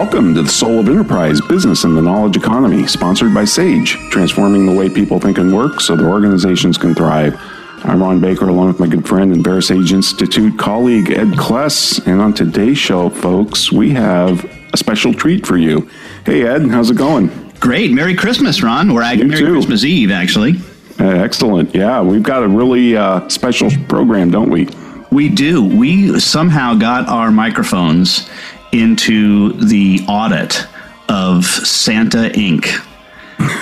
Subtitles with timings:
[0.00, 4.64] Welcome to the Soul of Enterprise Business and the Knowledge Economy, sponsored by SAGE, transforming
[4.64, 7.38] the way people think and work so their organizations can thrive.
[7.84, 12.04] I'm Ron Baker, along with my good friend and VeraSage Institute colleague Ed Kless.
[12.06, 14.42] And on today's show, folks, we have
[14.72, 15.90] a special treat for you.
[16.24, 17.28] Hey, Ed, how's it going?
[17.60, 17.90] Great.
[17.92, 18.88] Merry Christmas, Ron.
[18.88, 19.52] Or You Merry too.
[19.52, 20.54] Christmas Eve, actually.
[20.98, 21.74] Uh, excellent.
[21.74, 24.66] Yeah, we've got a really uh, special program, don't we?
[25.12, 25.62] We do.
[25.62, 28.30] We somehow got our microphones
[28.72, 30.66] into the audit
[31.08, 32.86] of Santa Inc.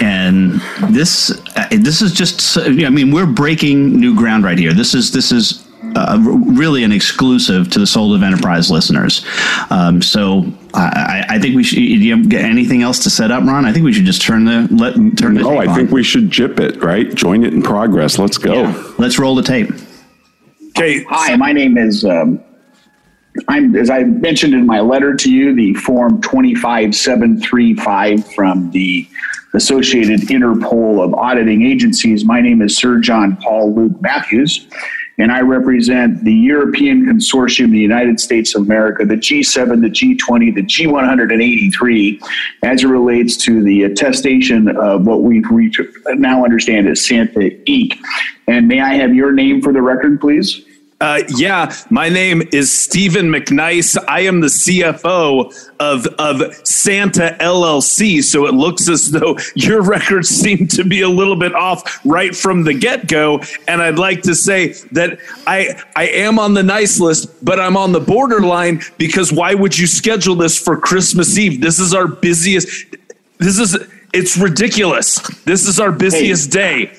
[0.02, 0.60] And
[0.92, 2.40] this, uh, this is just.
[2.40, 4.72] so- I mean, we're breaking new ground right here.
[4.72, 9.24] This is this is uh, really an exclusive to the Soul of Enterprise listeners.
[9.70, 11.76] Um, so I, I I think we should.
[11.76, 13.64] Do you have anything else to set up, Ron?
[13.64, 15.42] I think we should just turn the let turn the.
[15.44, 15.76] Oh, tape I on.
[15.76, 17.14] think we should jip it, right?
[17.14, 18.18] Join it in progress.
[18.18, 18.62] Let's go.
[18.64, 18.92] Yeah.
[18.98, 19.70] Let's roll the tape.
[20.70, 21.04] Okay.
[21.08, 22.40] Hi, my name is, um,
[23.46, 29.06] I'm, as I mentioned in my letter to you, the Form 25735 from the
[29.54, 32.24] Associated Interpol of Auditing Agencies.
[32.24, 34.66] My name is Sir John Paul Luke Matthews,
[35.18, 40.54] and I represent the European Consortium, the United States of America, the G7, the G20,
[40.54, 42.22] the G183,
[42.62, 45.42] as it relates to the attestation of what we
[46.08, 47.98] now understand as Santa Inc.
[48.46, 50.64] And may I have your name for the record, please?
[51.00, 53.96] Uh, yeah, my name is Stephen McNice.
[54.08, 58.22] I am the CFO of of Santa LLC.
[58.22, 62.34] So it looks as though your records seem to be a little bit off right
[62.34, 63.40] from the get go.
[63.68, 67.76] And I'd like to say that I I am on the nice list, but I'm
[67.76, 71.60] on the borderline because why would you schedule this for Christmas Eve?
[71.60, 72.96] This is our busiest.
[73.38, 73.76] This is
[74.12, 75.20] it's ridiculous.
[75.44, 76.92] This is our busiest day.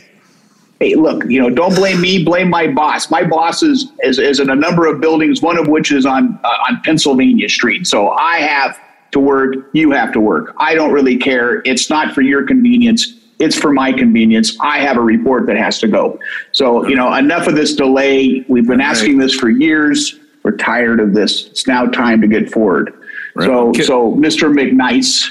[0.80, 3.12] Hey, look, you know, don't blame me, blame my boss.
[3.12, 6.40] My boss is is, is in a number of buildings, one of which is on
[6.44, 7.86] uh, on Pennsylvania Street.
[7.88, 8.80] So I have
[9.12, 10.54] to work, you have to work.
[10.58, 11.62] I don't really care.
[11.66, 13.16] It's not for your convenience.
[13.40, 14.58] It's for my convenience.
[14.60, 16.20] I have a report that has to go.
[16.52, 18.46] So, you know, enough of this delay.
[18.50, 20.20] We've been asking this for years.
[20.44, 21.48] We're tired of this.
[21.48, 22.94] It's now time to get forward.
[23.42, 23.84] So, Right.
[23.84, 24.54] so Mr.
[24.54, 25.26] McNice,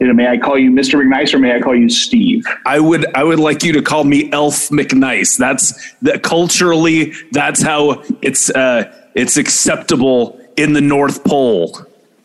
[0.00, 0.94] you know, may I call you Mr.
[0.94, 2.44] McNice or may I call you Steve?
[2.64, 5.36] I would I would like you to call me Elf McNice.
[5.36, 11.80] That's that culturally that's how it's uh it's acceptable in the North Pole.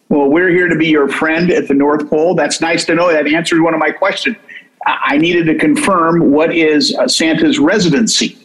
[0.09, 2.35] Well, we're here to be your friend at the North Pole.
[2.35, 3.11] That's nice to know.
[3.11, 4.37] That answered one of my questions.
[4.85, 8.37] I needed to confirm what is uh, Santa's residency.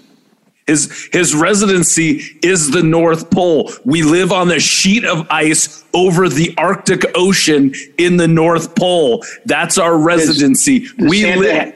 [0.69, 3.73] His his residency is the North Pole.
[3.87, 9.25] We live on the sheet of ice over the Arctic Ocean in the North Pole.
[9.47, 10.87] That's our residency.
[10.99, 11.75] We live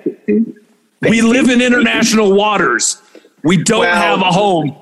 [1.00, 3.00] we live in international waters.
[3.42, 4.76] We don't Well- have a home.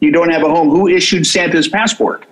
[0.00, 0.70] You don't have a home.
[0.70, 2.24] Who issued Santa's passport?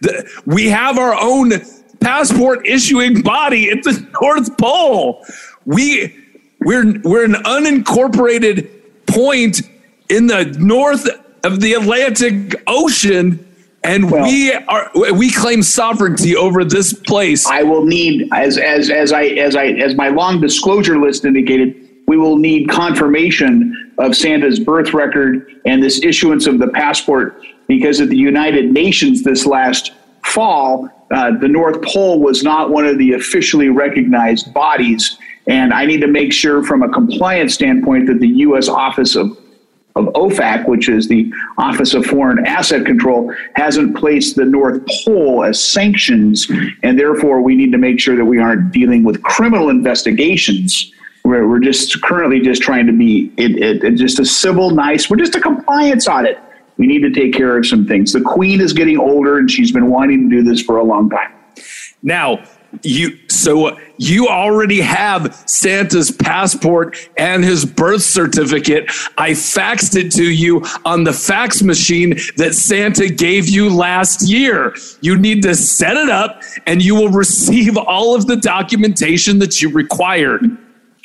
[0.00, 1.52] The- we have our own
[2.00, 5.26] passport issuing body at the North Pole.
[5.66, 6.14] We
[6.60, 8.68] we're we're an unincorporated
[9.06, 9.60] point
[10.08, 11.06] in the north
[11.44, 13.44] of the Atlantic Ocean,
[13.84, 17.46] and Well- we are we claim sovereignty over this place.
[17.46, 21.74] I will need, as as as I as I as my long disclosure list indicated,
[22.06, 28.00] we will need confirmation of Santa's birth record and this issuance of the passport because
[28.00, 29.92] at the United Nations this last
[30.24, 35.84] fall, uh, the North Pole was not one of the officially recognized bodies, and I
[35.84, 38.68] need to make sure from a compliance standpoint that the U.S.
[38.68, 39.36] Office of
[39.96, 45.44] of OFAC, which is the Office of Foreign Asset Control, hasn't placed the North Pole
[45.44, 46.48] as sanctions,
[46.82, 50.92] and therefore we need to make sure that we aren't dealing with criminal investigations.
[51.24, 55.10] We're, we're just currently just trying to be it, it, it- just a civil, nice.
[55.10, 56.38] We're just a compliance audit.
[56.76, 58.12] We need to take care of some things.
[58.12, 61.10] The Queen is getting older, and she's been wanting to do this for a long
[61.10, 61.32] time.
[62.04, 62.44] Now,
[62.82, 68.84] you so you already have Santa's passport and his birth certificate.
[69.16, 74.74] I faxed it to you on the fax machine that Santa gave you last year.
[75.00, 79.60] You need to set it up and you will receive all of the documentation that
[79.60, 80.44] you required.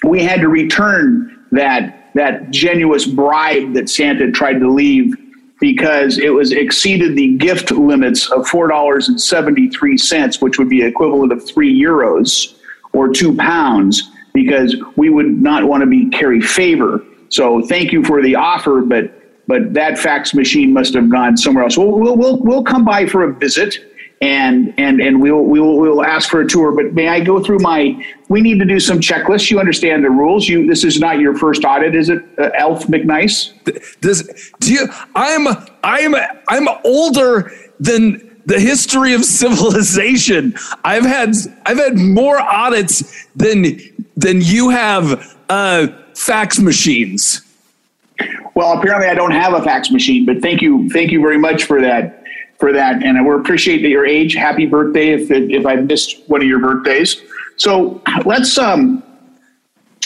[0.03, 5.15] we had to return that that genuous bribe that Santa tried to leave
[5.63, 10.59] because it was exceeded the gift limits of four dollars and seventy three cents, which
[10.59, 12.57] would be equivalent of three euros
[12.91, 17.01] or two pounds, because we would not want to be carry favor.
[17.29, 21.63] So thank you for the offer, but but that fax machine must have gone somewhere
[21.63, 21.77] else.
[21.77, 23.92] We'll we'll we'll, we'll come by for a visit
[24.23, 26.71] and and and we'll we'll we'll ask for a tour.
[26.71, 28.01] But may I go through my?
[28.29, 29.51] We need to do some checklists.
[29.51, 30.47] You understand the rules.
[30.47, 33.51] You this is not your first audit, is it, uh, Elf McNice?
[33.99, 34.87] Does do you?
[35.13, 35.47] I'm
[35.83, 36.15] I'm
[36.47, 40.55] I'm older than the history of civilization.
[40.85, 41.35] I've had
[41.65, 43.65] I've had more audits than
[44.15, 47.41] than you have uh, fax machines.
[48.55, 51.63] Well, apparently I don't have a fax machine, but thank you, thank you very much
[51.63, 52.22] for that,
[52.63, 54.35] for that, and we appreciate that your age.
[54.35, 55.09] Happy birthday!
[55.09, 57.21] If if I missed one of your birthdays,
[57.57, 59.03] so let's um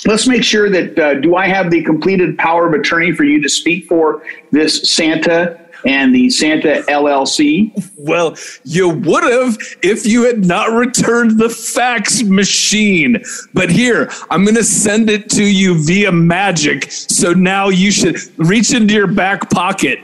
[0.07, 3.39] let's make sure that uh, do I have the completed power of attorney for you
[3.43, 7.71] to speak for this Santa and the Santa LLC?
[7.95, 13.23] Well, you would have if you had not returned the fax machine.
[13.53, 16.91] But here, I'm going to send it to you via magic.
[16.91, 19.99] So now you should reach into your back pocket.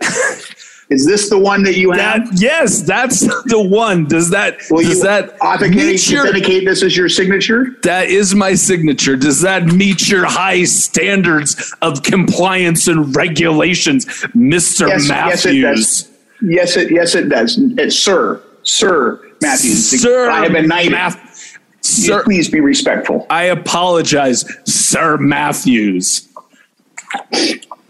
[0.90, 2.28] Is this the one that you have?
[2.30, 4.04] That, yes, that's the one.
[4.06, 7.76] Does that Will does you that authenticate, your, authenticate this as your signature?
[7.82, 9.16] that is my signature.
[9.16, 14.04] Does that meet your high standards of compliance and regulations,
[14.36, 14.86] Mr.
[14.88, 15.62] Yes, yes, it Matthews?
[15.62, 16.10] does.
[16.42, 17.56] Yes, it yes it does.
[17.78, 20.02] It's Sir, Sir Matthews.
[20.02, 20.92] Sir I have been knighted.
[20.92, 23.26] Math- Sir, Please be respectful.
[23.28, 26.28] I apologize, Sir Matthews.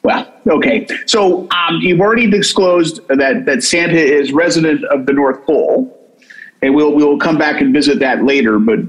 [0.05, 0.87] Well, okay.
[1.07, 5.91] So um, you've already disclosed that that Santa is resident of the North Pole,
[6.61, 8.59] and we'll we'll come back and visit that later.
[8.59, 8.81] But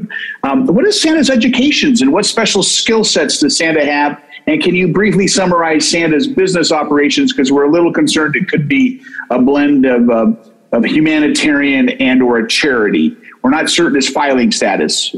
[0.44, 4.21] um, what is Santa's educations, and what special skill sets does Santa have?
[4.47, 7.31] And can you briefly summarize Santa's business operations?
[7.31, 10.33] Because we're a little concerned it could be a blend of uh,
[10.73, 13.15] of humanitarian and or a charity.
[13.41, 15.15] We're not certain his filing status.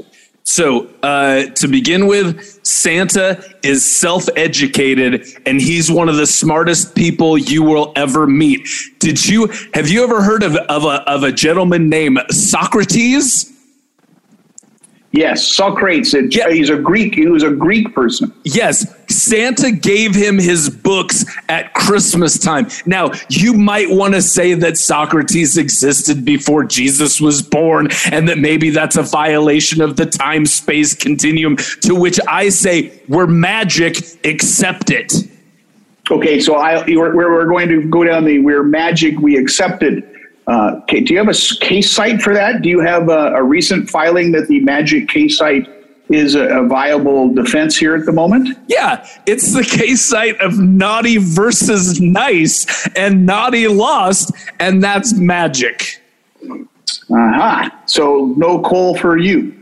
[0.49, 6.95] So, uh, to begin with, Santa is self educated and he's one of the smartest
[6.95, 8.65] people you will ever meet.
[8.99, 13.51] Did you have you ever heard of, of, a, of a gentleman named Socrates?
[15.11, 16.15] Yes, Socrates.
[16.29, 16.49] Yeah.
[16.49, 17.15] He's a Greek.
[17.15, 18.33] He was a Greek person.
[18.45, 22.67] Yes, Santa gave him his books at Christmas time.
[22.85, 28.37] Now, you might want to say that Socrates existed before Jesus was born and that
[28.37, 33.97] maybe that's a violation of the time space continuum, to which I say, we're magic,
[34.23, 35.13] accept it.
[36.09, 39.19] Okay, so I we're, we're going to go down the we're magic.
[39.19, 40.09] We accepted.
[40.47, 42.61] Uh, do you have a case site for that?
[42.61, 45.67] Do you have a, a recent filing that the magic case site
[46.09, 48.57] is a, viable defense here at the moment?
[48.67, 56.01] Yeah, it's the case site of naughty versus nice, and naughty lost, and that's magic.
[57.11, 57.83] Aha.
[57.85, 59.53] So no coal for you.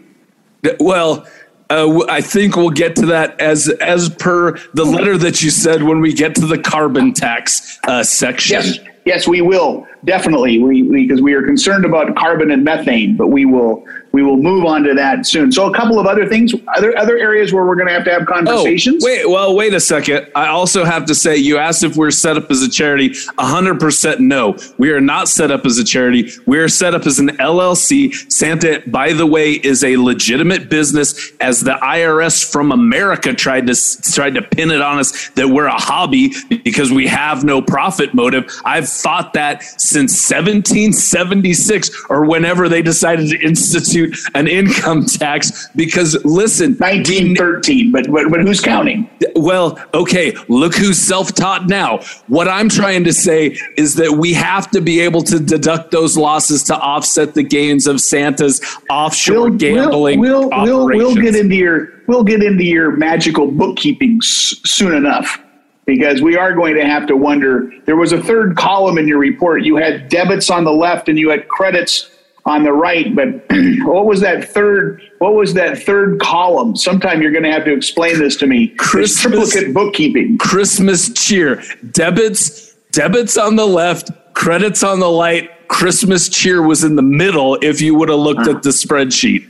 [0.80, 1.28] Well,
[1.70, 5.84] uh, I think we'll get to that as as per the letter that you said
[5.84, 8.64] when we get to the carbon tax uh, section.
[8.64, 10.60] Yes, yes, we will definitely.
[10.60, 14.66] We because we, are concerned about carbon and methane, but we will we will move
[14.66, 15.52] on to that soon.
[15.52, 18.12] So a couple of other things, other other areas where we're going to have to
[18.12, 19.04] have conversations.
[19.04, 19.04] Oh, conversations.
[19.04, 20.32] wait, well, wait a second.
[20.36, 23.10] I also have to say, you asked if we're set up as a charity.
[23.10, 24.58] 100% no.
[24.78, 26.32] We are not set up as a charity.
[26.46, 28.32] We are set up as an LLC.
[28.32, 33.76] Santa, by the way, is a legitimate business as the IRS from America tried to,
[34.14, 36.32] tried to pin it on us that we're a hobby
[36.64, 38.50] because we have no profit motive.
[38.64, 46.16] I've thought that since 1776 or whenever they decided to institute an income tax because
[46.26, 49.10] listen, 1913, but, but but who's counting?
[49.36, 52.00] well, okay, look who's self taught now.
[52.28, 56.18] What I'm trying to say is that we have to be able to deduct those
[56.18, 60.20] losses to offset the gains of Santa's offshore gambling.
[60.20, 64.94] We'll, we'll, we'll, we'll get into your we'll get into your magical bookkeeping s- soon
[64.94, 65.40] enough
[65.86, 67.72] because we are going to have to wonder.
[67.86, 69.64] There was a third column in your report.
[69.64, 72.10] You had debits on the left and you had credits
[72.46, 73.16] on the right.
[73.16, 73.28] But
[73.86, 75.02] what was that third?
[75.20, 76.76] What was that third column?
[76.76, 78.70] Sometime you're going to have to explain this to me.
[78.70, 80.38] Christmas- triplicate bookkeeping.
[80.38, 81.58] Christmas cheer.
[81.92, 85.52] Debits, debits on the left, credits on the right.
[85.68, 89.50] Christmas cheer was in the middle if you would have looked at the spreadsheet.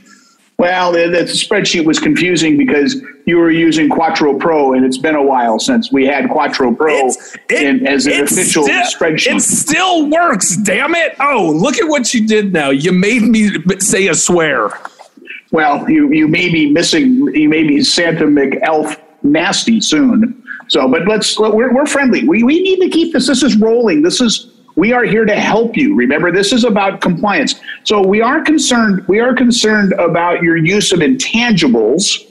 [0.58, 2.96] Well, the, the spreadsheet was confusing because
[3.26, 7.08] you were using Quattro Pro, and it's been a while since we had Quattro Pro
[7.08, 9.36] it- in, as an official still- spreadsheet.
[9.36, 11.14] It still works, damn it.
[11.20, 12.70] Oh, look at what you did now.
[12.70, 14.70] You made me say a swear.
[15.52, 20.42] Well, you, you may be missing, you may be Santa McElf nasty soon.
[20.68, 22.26] So, but let's we're, we're friendly.
[22.26, 23.28] We we need to keep this.
[23.28, 24.02] This is rolling.
[24.02, 25.96] This is we are here to help you.
[25.96, 27.60] Remember, this is about compliance.
[27.84, 29.06] So we are concerned.
[29.08, 32.24] We are concerned about your use of intangibles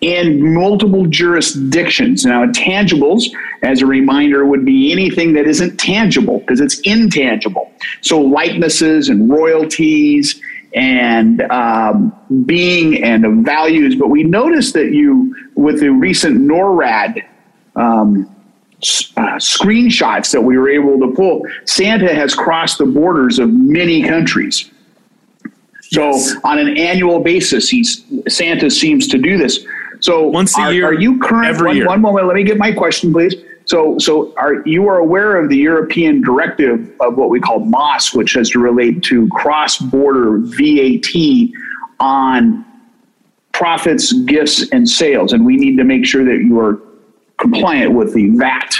[0.00, 2.26] in multiple jurisdictions.
[2.26, 3.30] Now, intangibles,
[3.62, 7.72] as a reminder, would be anything that isn't tangible because it's intangible.
[8.00, 10.40] So likenesses and royalties
[10.74, 12.12] and um,
[12.46, 13.94] being and values.
[13.94, 17.22] But we noticed that you, with the recent NORAD
[17.76, 18.28] um,
[19.16, 24.02] uh, screenshots that we were able to pull, Santa has crossed the borders of many
[24.02, 24.70] countries.
[25.92, 26.34] So yes.
[26.42, 29.64] on an annual basis, he's Santa seems to do this.
[30.00, 31.46] So once a are, year, are you current?
[31.46, 31.86] Every one, year.
[31.86, 33.34] one moment, let me get my question, please.
[33.66, 38.14] So, so are you are aware of the European directive of what we call MOSS,
[38.14, 41.14] which has to relate to cross-border VAT
[42.00, 42.64] on
[43.52, 46.80] profits, gifts, and sales, and we need to make sure that you are
[47.42, 48.74] compliant with the VAT.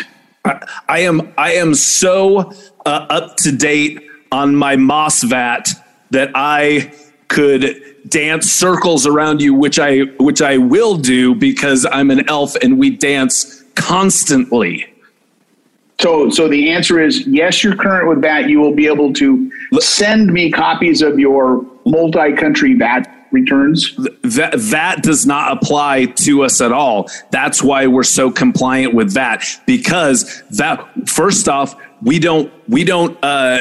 [0.45, 2.53] I, I am I am so
[2.87, 4.01] uh, up to date
[4.31, 5.69] on my MOSS VAT
[6.11, 6.93] that I
[7.29, 12.57] could dance circles around you, which I which I will do because I'm an elf
[12.57, 14.89] and we dance constantly.
[16.01, 17.63] So, so the answer is yes.
[17.63, 18.49] You're current with VAT.
[18.49, 23.95] You will be able to send me copies of your multi-country VAT returns.
[24.23, 27.09] That that does not apply to us at all.
[27.31, 33.17] That's why we're so compliant with that because that first off, we don't we don't
[33.23, 33.59] uh,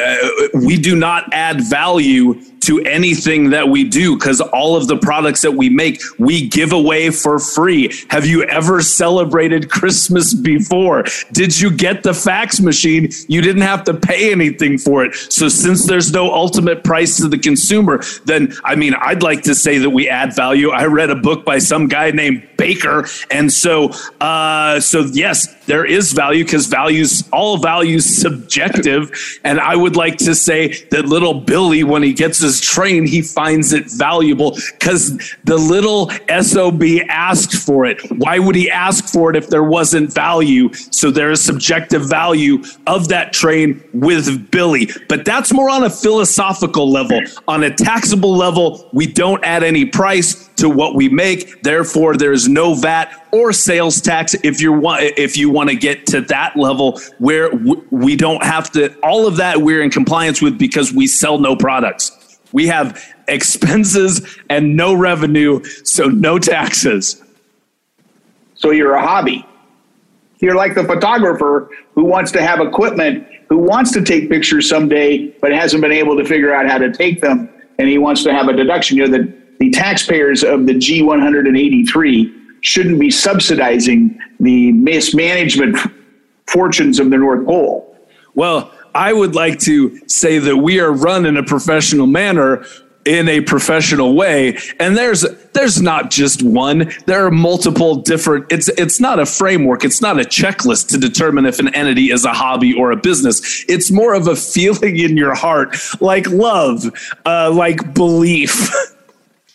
[0.54, 5.42] we do not add value to anything that we do because all of the products
[5.42, 7.94] that we make, we give away for free.
[8.10, 11.06] Have you ever celebrated Christmas before?
[11.32, 13.10] Did you get the fax machine?
[13.28, 15.16] You didn't have to pay anything for it.
[15.16, 19.56] So, since there's no ultimate price to the consumer, then I mean, I'd like to
[19.56, 20.70] say that we add value.
[20.70, 23.08] I read a book by some guy named Baker.
[23.32, 29.40] And so, uh, so yes, there is value because values, all values subjective.
[29.44, 33.22] And I would like to say that little Billy, when he gets his train, he
[33.22, 36.10] finds it valuable because the little
[36.42, 38.00] SOB asked for it.
[38.18, 40.74] Why would he ask for it if there wasn't value?
[40.74, 44.90] So there is subjective value of that train with Billy.
[45.08, 47.22] But that's more on a philosophical level.
[47.48, 51.64] On a taxable level, we don't add any price to what we make.
[51.64, 56.06] Therefore, there's no VAT or sales tax if you want if you want to get
[56.08, 57.50] to that level where
[57.90, 61.56] we don't have to all of that we're in compliance with because we sell no
[61.56, 62.21] products.
[62.54, 67.22] We have expenses and no revenue, so no taxes.
[68.56, 69.46] So you're a hobby.
[70.40, 75.28] You're like the photographer who wants to have equipment, who wants to take pictures someday,
[75.40, 78.34] but hasn't been able to figure out how to take them, and he wants to
[78.34, 78.98] have a deduction.
[78.98, 85.78] You know, the the taxpayers of the G183 shouldn't be subsidizing the mismanagement
[86.48, 87.96] fortunes of the North Pole.
[88.34, 92.66] Well, I would like to say that we are run in a professional manner
[93.06, 94.58] in a professional way.
[94.80, 96.92] And there's there's not just one.
[97.06, 99.84] There are multiple different it's it's not a framework.
[99.84, 103.66] It's not a checklist to determine if an entity is a hobby or a business.
[103.68, 106.86] It's more of a feeling in your heart like love
[107.26, 108.70] uh, like belief.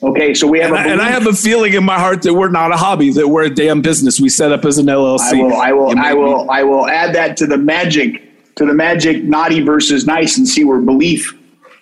[0.02, 2.50] Okay, so we have, and, and, I have a feeling in my heart that we're
[2.50, 4.21] not a hobby, that we're a damn business.
[4.21, 5.33] We set up as an LLC.
[5.33, 8.25] I will, I will, I will, I will add that to the magic,
[8.56, 11.34] to the magic, naughty versus nice, and see where belief,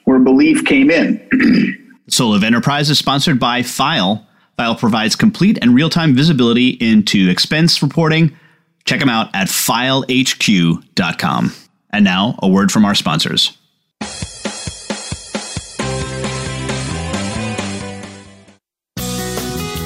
[0.05, 1.91] where belief came in.
[2.09, 4.27] Soul of Enterprise is sponsored by Fyle.
[4.57, 8.37] Fyle provides complete and real-time visibility into expense reporting.
[8.85, 10.83] Check them out at fylehq.com.
[11.91, 13.57] And now, a word from our sponsors.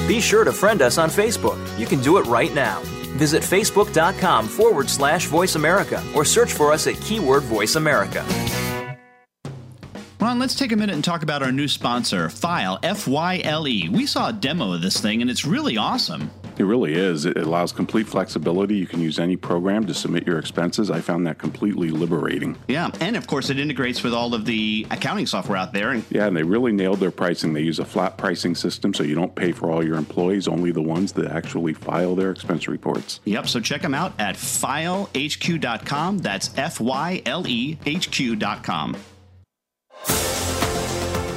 [0.08, 1.58] Be sure to friend us on Facebook.
[1.78, 2.82] You can do it right now.
[3.18, 8.24] Visit facebook.com forward slash voice America or search for us at keyword voice America.
[10.20, 13.68] Ron, let's take a minute and talk about our new sponsor, Fyle, F Y L
[13.68, 13.88] E.
[13.88, 16.30] We saw a demo of this thing and it's really awesome.
[16.58, 17.24] It really is.
[17.24, 18.76] It allows complete flexibility.
[18.76, 20.90] You can use any program to submit your expenses.
[20.90, 22.58] I found that completely liberating.
[22.66, 25.94] Yeah, and of course, it integrates with all of the accounting software out there.
[26.10, 27.52] Yeah, and they really nailed their pricing.
[27.52, 30.72] They use a flat pricing system, so you don't pay for all your employees, only
[30.72, 33.20] the ones that actually file their expense reports.
[33.24, 36.18] Yep, so check them out at fylehq.com.
[36.18, 38.96] That's F Y L E H Q.com.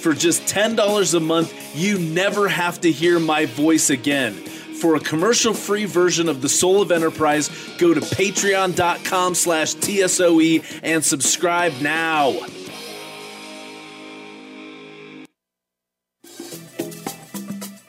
[0.00, 4.34] For just $10 a month, you never have to hear my voice again.
[4.34, 11.04] For a commercial-free version of The Soul of Enterprise, go to patreon.com slash TSOE and
[11.04, 12.38] subscribe now.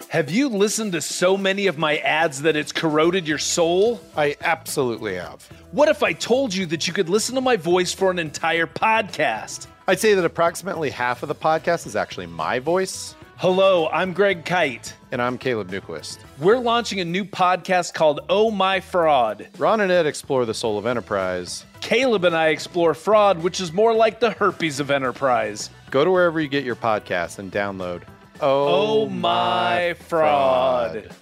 [0.10, 4.02] Have you listened to so many of my ads that it's corroded your soul?
[4.18, 5.48] I absolutely have.
[5.72, 8.66] What if I told you that you could listen to my voice for an entire
[8.66, 9.68] podcast?
[9.90, 13.16] I'd say that approximately half of the podcast is actually my voice.
[13.38, 14.94] Hello, I'm Greg Kyte.
[15.12, 16.20] And I'm Caleb Newquist.
[16.38, 19.48] We're launching a new podcast called Oh My Fraud.
[19.58, 21.66] Ron and Ed explore the soul of enterprise.
[21.82, 25.72] Caleb and I explore fraud, which is more like the herpes of enterprise.
[25.90, 28.04] Go to wherever you get your podcasts and download
[28.42, 30.92] Oh, oh My Fraud.
[31.06, 31.16] fraud.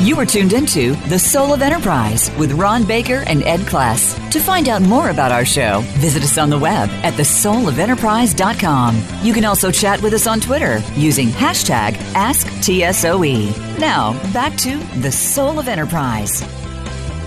[0.00, 4.16] You are tuned into The Soul of Enterprise with Ron Baker and Ed Kless.
[4.30, 9.02] To find out more about our show, visit us on the web at thesoulofenterprise.com.
[9.22, 13.78] You can also chat with us on Twitter using hashtag AskTSOE.
[13.78, 16.42] Now, back to The Soul of Enterprise.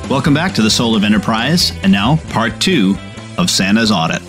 [0.10, 2.98] Welcome back to The Soul of Enterprise, and now part two
[3.38, 4.24] of Santa's audit.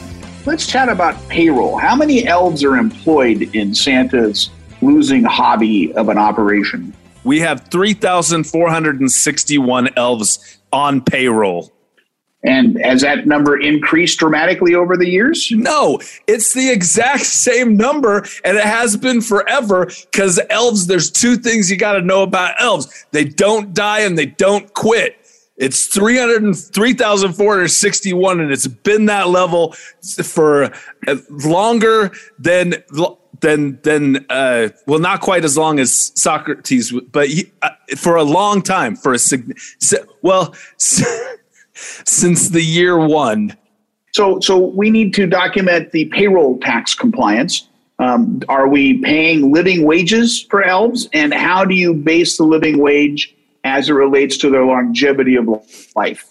[0.45, 1.79] Let's chat about payroll.
[1.79, 4.51] How many elves are employed in Santa's
[4.83, 6.93] losing hobby of an operation?
[7.25, 11.73] We have 3,461 elves on payroll.
[12.47, 15.51] And has that number increased dramatically over the years?
[15.51, 19.91] No, it's the exact same number, and it has been forever.
[20.11, 24.19] Because elves, there's two things you got to know about elves they don't die and
[24.19, 25.17] they don't quit.
[25.57, 29.75] It's 3,461, and it's been that level
[30.23, 30.71] for
[31.31, 32.75] longer than
[33.45, 38.23] than than uh, well, not quite as long as Socrates, but he, uh, for a
[38.23, 39.19] long time, for a
[40.23, 40.55] well,
[41.75, 43.55] since the year one.
[44.13, 47.69] So, so we need to document the payroll tax compliance.
[47.99, 52.79] Um, are we paying living wages for elves, and how do you base the living
[52.79, 55.49] wage as it relates to their longevity of
[55.95, 56.27] life?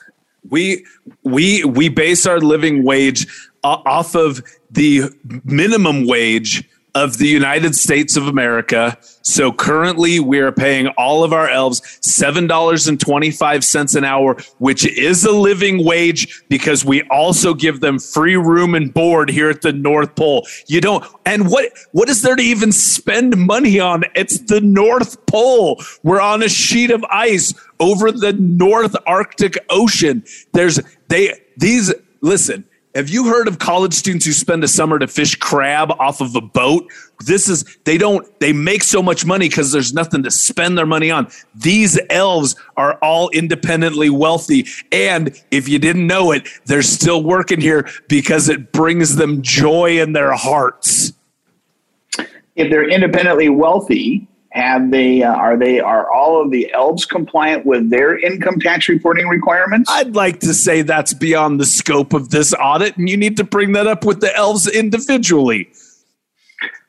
[0.50, 0.84] We
[1.24, 3.28] we we base our living wage
[3.64, 5.04] off of the
[5.46, 8.98] minimum wage of the United States of America.
[9.24, 15.32] So currently we are paying all of our elves $7.25 an hour, which is a
[15.32, 20.16] living wage because we also give them free room and board here at the North
[20.16, 20.46] Pole.
[20.68, 24.04] You don't and what what is there to even spend money on?
[24.14, 25.82] It's the North Pole.
[26.04, 30.24] We're on a sheet of ice over the North Arctic Ocean.
[30.52, 35.08] There's they these listen, have you heard of college students who spend a summer to
[35.08, 36.92] fish crab off of a boat?
[37.26, 40.86] This is, they don't, they make so much money because there's nothing to spend their
[40.86, 41.28] money on.
[41.56, 44.68] These elves are all independently wealthy.
[44.92, 50.00] And if you didn't know it, they're still working here because it brings them joy
[50.00, 51.14] in their hearts.
[52.56, 57.66] If they're independently wealthy, have they uh, are they are all of the elves compliant
[57.66, 59.90] with their income tax reporting requirements?
[59.92, 63.44] I'd like to say that's beyond the scope of this audit and you need to
[63.44, 65.72] bring that up with the elves individually.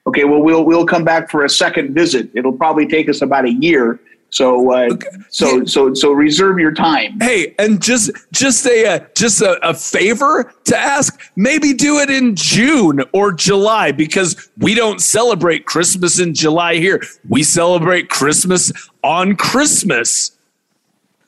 [0.06, 2.28] Okay well we'll we'll come back for a second visit.
[2.34, 3.98] It'll probably take us about a year
[4.34, 5.06] so, uh, okay.
[5.28, 5.64] so, yeah.
[5.64, 7.20] so, so reserve your time.
[7.20, 11.20] Hey, and just, just a, uh, just a, a favor to ask.
[11.36, 17.00] Maybe do it in June or July because we don't celebrate Christmas in July here.
[17.28, 18.72] We celebrate Christmas
[19.04, 20.32] on Christmas.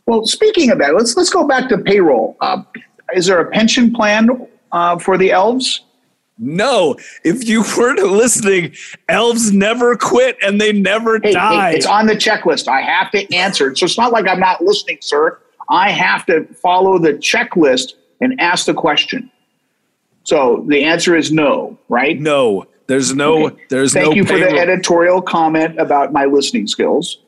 [0.06, 2.36] Well, speaking of that, let's let's go back to payroll.
[2.40, 2.64] Uh,
[3.14, 5.82] is there a pension plan uh, for the elves?
[6.38, 8.74] No, if you weren't listening,
[9.08, 11.70] elves never quit and they never hey, die.
[11.70, 12.68] Hey, it's on the checklist.
[12.68, 13.78] I have to answer it.
[13.78, 15.38] So it's not like I'm not listening, sir.
[15.68, 19.30] I have to follow the checklist and ask the question.
[20.24, 22.20] So the answer is no, right?
[22.20, 22.66] No.
[22.86, 23.46] There's no.
[23.46, 23.62] Okay.
[23.68, 24.12] There's Thank no.
[24.14, 27.18] you for the editorial comment about my listening skills.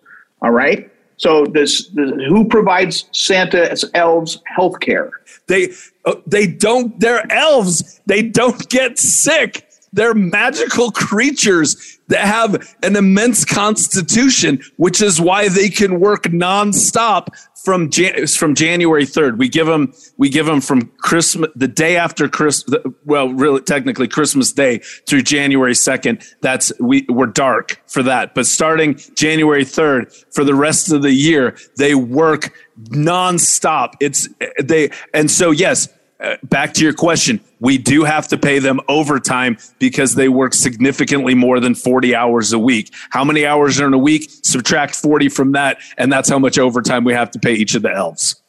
[0.41, 0.91] All right.
[1.19, 5.11] So this, this who provides Santa's elves health care?
[5.47, 5.73] They
[6.05, 6.99] uh, they don't.
[6.99, 8.01] They're elves.
[8.07, 9.69] They don't get sick.
[9.93, 17.29] They're magical creatures that have an immense constitution, which is why they can work nonstop
[17.69, 19.39] from Jan- from January third.
[19.39, 22.81] We give them we give them from Christmas the day after Christmas.
[23.05, 26.23] Well, really, technically Christmas Day through January second.
[26.41, 28.35] That's we we're dark for that.
[28.35, 32.55] But starting January third for the rest of the year, they work
[32.85, 33.93] nonstop.
[34.01, 35.89] It's they and so yes.
[36.21, 40.53] Uh, back to your question, we do have to pay them overtime because they work
[40.53, 42.93] significantly more than 40 hours a week.
[43.11, 44.29] How many hours are in a week?
[44.43, 47.83] Subtract 40 from that, and that's how much overtime we have to pay each of
[47.83, 48.43] the elves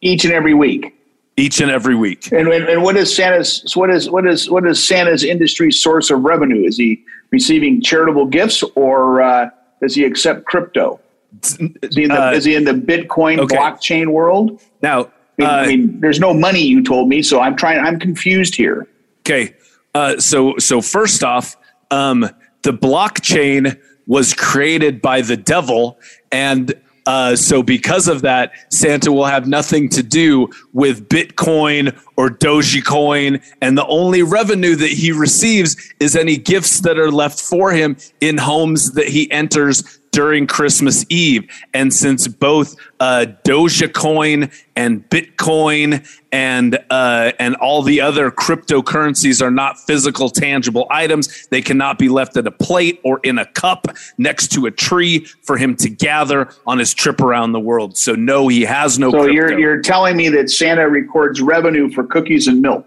[0.00, 0.94] Each and every week.
[1.36, 2.30] each and every week.
[2.30, 6.10] And, and, and what is Santa's what is what is what is Santa's industry source
[6.10, 6.64] of revenue?
[6.64, 11.00] Is he receiving charitable gifts or uh, does he accept crypto?
[11.42, 11.56] Is
[11.96, 13.56] he in the, Uh, is he in the Bitcoin okay.
[13.56, 14.60] blockchain world?
[14.82, 15.10] Now,
[15.44, 16.62] uh, I mean, there's no money.
[16.62, 17.78] You told me, so I'm trying.
[17.78, 18.86] I'm confused here.
[19.20, 19.54] Okay.
[19.94, 21.56] Uh, so so first off,
[21.90, 22.28] um,
[22.62, 25.98] the blockchain was created by the devil,
[26.30, 26.74] and
[27.06, 33.42] uh, so because of that, Santa will have nothing to do with Bitcoin or Dogecoin,
[33.60, 37.96] and the only revenue that he receives is any gifts that are left for him
[38.20, 41.50] in homes that he enters during Christmas Eve.
[41.74, 49.50] And since both uh, Dogecoin and Bitcoin and uh, and all the other cryptocurrencies are
[49.50, 53.88] not physical, tangible items, they cannot be left at a plate or in a cup
[54.18, 57.96] next to a tree for him to gather on his trip around the world.
[57.96, 59.10] So no, he has no.
[59.10, 59.32] So crypto.
[59.32, 62.86] you're you're telling me that Santa records revenue for cookies and milk.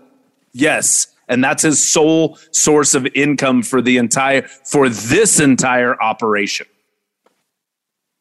[0.53, 1.07] yes.
[1.27, 6.67] And that's his sole source of income for the entire for this entire operation.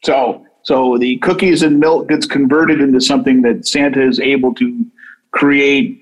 [0.04, 4.86] So so the cookies and milk gets converted into something that Santa is able to
[5.32, 6.00] create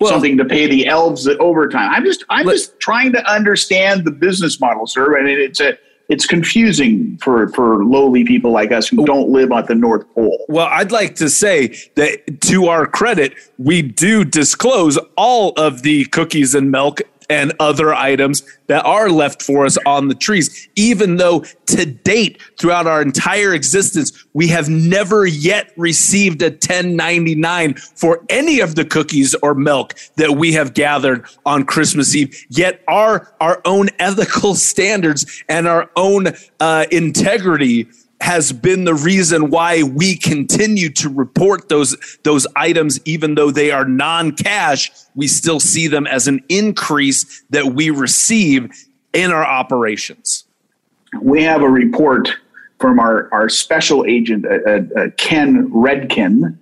[0.00, 1.90] Well- something to pay the elves the overtime.
[1.92, 5.16] I'm just I'm just trying to understand the business model, sir.
[5.16, 5.78] And it's a
[6.08, 10.44] it's confusing for for lowly people like us who don't live at the North Pole.
[10.48, 16.04] Well, I'd like to say that to our credit, we do disclose all of the
[16.06, 21.16] cookies and milk and other items that are left for us on the trees, even
[21.16, 28.24] though to date, throughout our entire existence, we have never yet received a 1099 for
[28.28, 32.44] any of the cookies or milk that we have gathered on Christmas Eve.
[32.48, 36.28] Yet our our own ethical standards and our own
[36.60, 37.88] uh, integrity
[38.20, 43.70] has been the reason why we continue to report those those items even though they
[43.70, 48.72] are non-cash we still see them as an increase that we receive
[49.12, 50.44] in our operations
[51.20, 52.36] we have a report
[52.78, 56.58] from our, our special agent, uh, uh, uh, Ken Redken,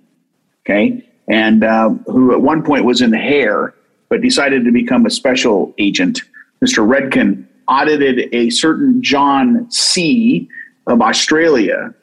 [0.63, 3.73] okay, and um, who at one point was in the hair,
[4.09, 6.21] but decided to become a special agent.
[6.63, 6.87] Mr.
[6.87, 10.47] Redken audited a certain John C.
[10.87, 11.93] of Australia,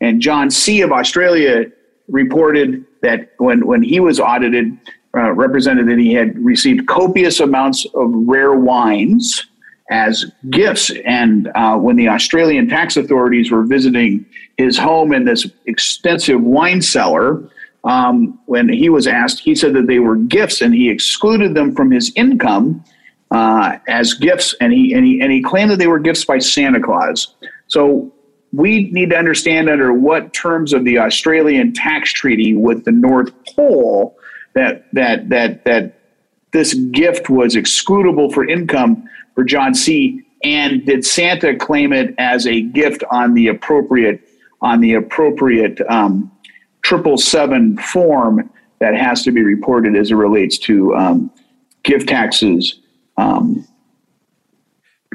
[0.00, 0.80] and John C.
[0.80, 1.66] of Australia
[2.08, 4.76] reported that when, when he was audited,
[5.16, 9.46] uh, represented that he had received copious amounts of rare wines
[9.90, 10.92] as gifts.
[11.04, 14.24] And uh, when the Australian tax authorities were visiting
[14.56, 17.42] his home in this extensive wine cellar,
[17.84, 21.74] um, when he was asked, he said that they were gifts, and he excluded them
[21.74, 22.84] from his income
[23.30, 26.38] uh, as gifts, and he and he and he claimed that they were gifts by
[26.38, 27.34] Santa Claus.
[27.70, 28.12] So
[28.52, 33.32] we need to understand under what terms of the Australian tax treaty with the North
[33.54, 34.16] Pole
[34.54, 36.00] that that that that
[36.52, 40.22] this gift was excludable for income for John C.
[40.42, 44.28] And did Santa claim it as a gift on the appropriate
[44.60, 46.30] on the appropriate um,
[46.82, 51.30] triple seven form that has to be reported as it relates to um,
[51.84, 52.80] gift taxes?
[53.16, 53.64] Um,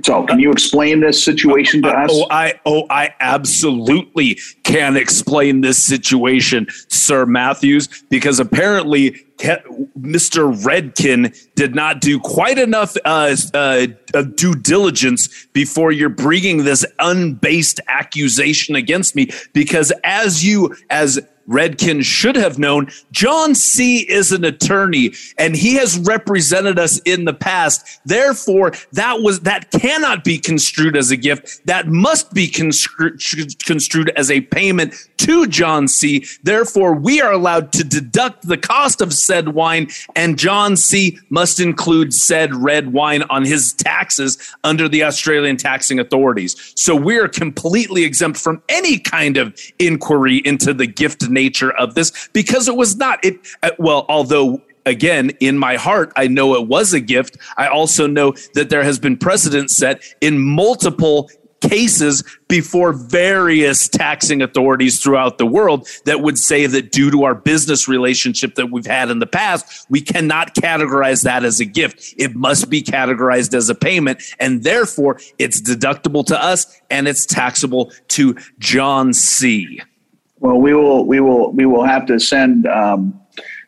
[0.03, 2.09] so, can you explain this situation to us?
[2.11, 10.53] Oh, I oh I absolutely can explain this situation, Sir Matthews, because apparently Mr.
[10.63, 13.87] Redken did not do quite enough uh, uh,
[14.35, 19.29] due diligence before you're bringing this unbased accusation against me.
[19.53, 22.89] Because as you as Redken should have known.
[23.11, 23.99] John C.
[23.99, 27.99] is an attorney and he has represented us in the past.
[28.05, 31.65] Therefore, that was that cannot be construed as a gift.
[31.65, 33.21] That must be construed,
[34.15, 36.25] as a payment to John C.
[36.43, 41.19] Therefore, we are allowed to deduct the cost of said wine, and John C.
[41.29, 46.73] must include said red wine on his taxes under the Australian taxing authorities.
[46.75, 51.95] So we are completely exempt from any kind of inquiry into the gift nature of
[51.95, 53.39] this because it was not it.
[53.63, 57.37] Uh, well, although again, in my heart, I know it was a gift.
[57.57, 61.29] I also know that there has been precedent set in multiple
[61.69, 67.35] cases before various taxing authorities throughout the world that would say that due to our
[67.35, 72.13] business relationship that we've had in the past, we cannot categorize that as a gift.
[72.17, 77.25] It must be categorized as a payment, and therefore it's deductible to us and it's
[77.25, 79.81] taxable to John C.
[80.39, 82.67] Well, we will, we will, we will have to send.
[82.67, 83.19] Um,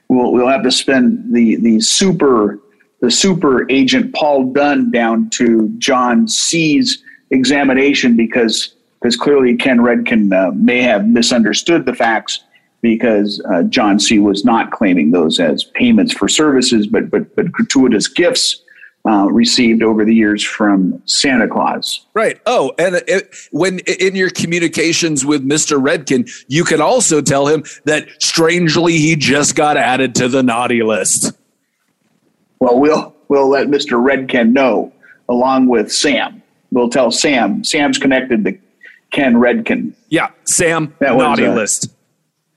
[0.10, 2.60] we'll, we'll have to spend the the super
[3.01, 10.33] the super agent Paul Dunn down to John C's examination because because clearly Ken Redken
[10.33, 12.43] uh, may have misunderstood the facts
[12.81, 17.51] because uh, John C was not claiming those as payments for services, but but but
[17.51, 18.61] gratuitous gifts
[19.07, 22.05] uh, received over the years from Santa Claus.
[22.13, 22.41] Right.
[22.45, 25.81] Oh, and it, when in your communications with Mr.
[25.81, 30.83] Redken, you can also tell him that strangely he just got added to the naughty
[30.83, 31.31] list.
[32.59, 34.01] Well, we'll we'll let Mr.
[34.03, 34.91] Redken know
[35.29, 36.37] along with Sam.
[36.71, 37.63] We'll tell Sam.
[37.63, 38.58] Sam's connected to
[39.12, 39.93] Ken Redken.
[40.10, 41.89] Yeah, Sam that naughty was, uh, list.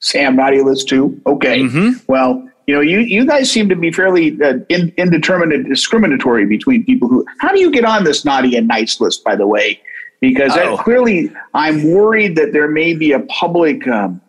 [0.00, 1.20] Sam naughty list too.
[1.26, 1.60] Okay.
[1.60, 2.04] Mm-hmm.
[2.08, 6.84] Well, you know, you you guys seem to be fairly uh, in, indeterminate, discriminatory between
[6.84, 7.24] people who.
[7.38, 9.80] How do you get on this naughty and nice list, by the way?
[10.20, 10.76] Because oh.
[10.76, 13.86] clearly, I'm worried that there may be a public.
[13.88, 14.20] Um,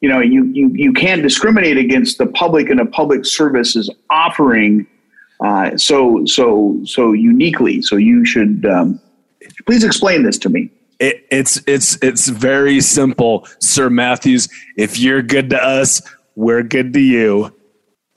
[0.00, 4.86] you know, you you you can't discriminate against the public and a public services offering
[5.44, 7.82] uh, so so so uniquely.
[7.82, 9.00] So you should um,
[9.66, 10.70] please explain this to me.
[10.98, 14.48] It, it's it's it's very simple, Sir Matthews.
[14.76, 16.00] If you're good to us,
[16.36, 17.54] we're good to you.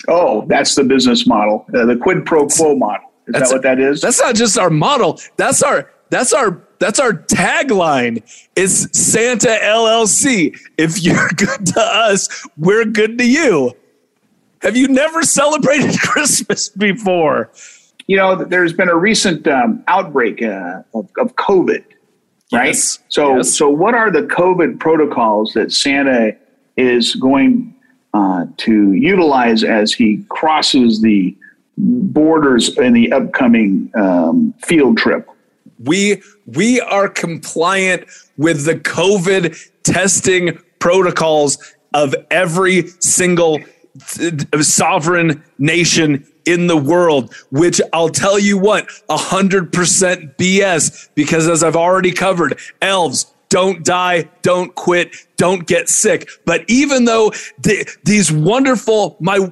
[0.08, 3.12] Oh, that's the business model, uh, the quid pro quo model.
[3.28, 4.02] Is that's that what that is?
[4.02, 5.20] That's not just our model.
[5.36, 8.24] That's our that's our that's our tagline.
[8.56, 10.58] It's Santa LLC.
[10.78, 13.74] If you're good to us, we're good to you.
[14.62, 17.52] Have you never celebrated Christmas before?
[18.10, 21.84] You know, there's been a recent um, outbreak uh, of, of, COVID,
[22.52, 22.70] right?
[22.70, 22.98] Yes.
[23.08, 23.56] So, yes.
[23.56, 26.36] so what are the COVID protocols that Santa
[26.76, 27.72] is going
[28.16, 31.38] uh, to utilize as he crosses the
[31.78, 35.30] borders in the upcoming um, field trip?
[35.78, 38.06] We we are compliant
[38.38, 41.60] with the COVID testing protocols
[41.94, 43.60] of every single
[44.62, 51.76] sovereign nation in the world, which I'll tell you what, 100% BS, because as I've
[51.76, 56.30] already covered, elves, don't die, don't quit, don't get sick.
[56.46, 59.52] But even though the, these wonderful, my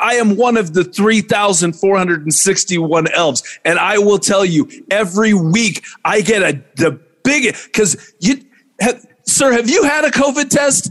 [0.00, 3.58] I am one of the 3,461 elves.
[3.64, 8.42] And I will tell you, every week I get a the biggest because you
[8.80, 10.90] have, sir, have you had a COVID test?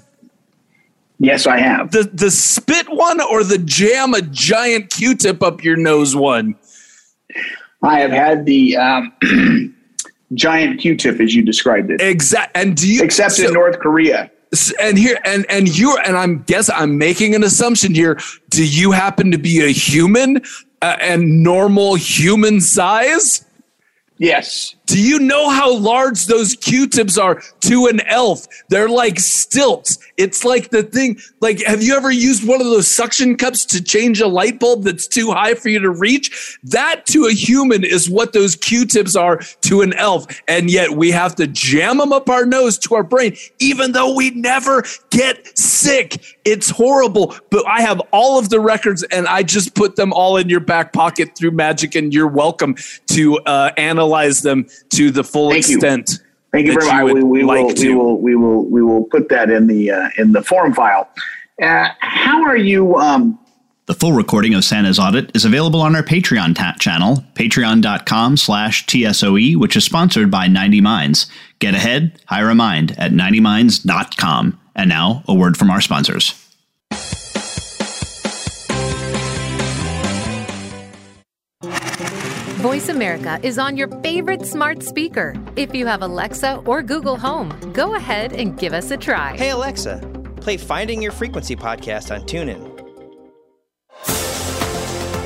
[1.19, 1.91] Yes, I have.
[1.91, 6.55] The the spit one or the jam a giant Q-tip up your nose one?
[7.83, 9.75] I have had the um,
[10.33, 12.01] giant Q-tip as you described it.
[12.01, 12.55] Exact.
[12.55, 14.31] And do you except so, in North Korea?
[14.79, 18.19] And here and and you and I'm guess I'm making an assumption here.
[18.49, 20.41] Do you happen to be a human
[20.81, 23.43] uh, and normal human size?
[24.19, 24.76] Yes.
[24.87, 28.47] Do you know how large those Q-tips are to an elf?
[28.69, 29.97] They're like stilts.
[30.15, 31.19] It's like the thing.
[31.41, 34.83] Like, have you ever used one of those suction cups to change a light bulb
[34.83, 36.57] that's too high for you to reach?
[36.63, 40.25] That to a human is what those Q-tips are to an elf.
[40.47, 44.15] And yet we have to jam them up our nose to our brain, even though
[44.15, 46.37] we never get sick.
[46.45, 47.35] It's horrible.
[47.51, 50.61] But I have all of the records and I just put them all in your
[50.61, 52.75] back pocket through magic, and you're welcome
[53.11, 56.09] to uh, analyze them to the full Thank extent.
[56.09, 56.25] You.
[56.51, 57.13] Thank you very much.
[57.13, 60.09] We, we like will, we will we will we will put that in the uh,
[60.17, 61.09] in the form file.
[61.61, 62.95] Uh, how are you?
[62.95, 63.39] Um,
[63.87, 68.85] the full recording of Santa's audit is available on our Patreon ta- channel, patreon.com slash
[68.85, 71.27] TSOE, which is sponsored by 90 Minds.
[71.59, 74.59] Get ahead, hire a mind at 90minds.com.
[74.75, 76.46] And now, a word from our sponsors.
[82.77, 85.33] Voice America is on your favorite smart speaker.
[85.55, 89.35] If you have Alexa or Google Home, go ahead and give us a try.
[89.35, 89.97] Hey, Alexa,
[90.41, 92.61] play Finding Your Frequency podcast on TuneIn.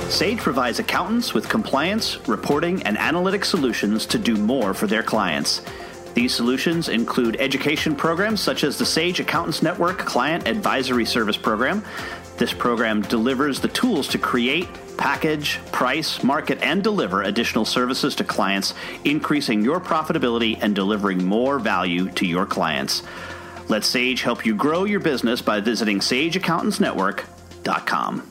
[0.09, 5.61] Sage provides accountants with compliance, reporting, and analytic solutions to do more for their clients.
[6.13, 11.83] These solutions include education programs such as the Sage Accountants Network Client Advisory Service Program.
[12.41, 18.23] This program delivers the tools to create, package, price, market, and deliver additional services to
[18.23, 18.73] clients,
[19.05, 23.03] increasing your profitability and delivering more value to your clients.
[23.69, 28.30] Let Sage help you grow your business by visiting sageaccountantsnetwork.com.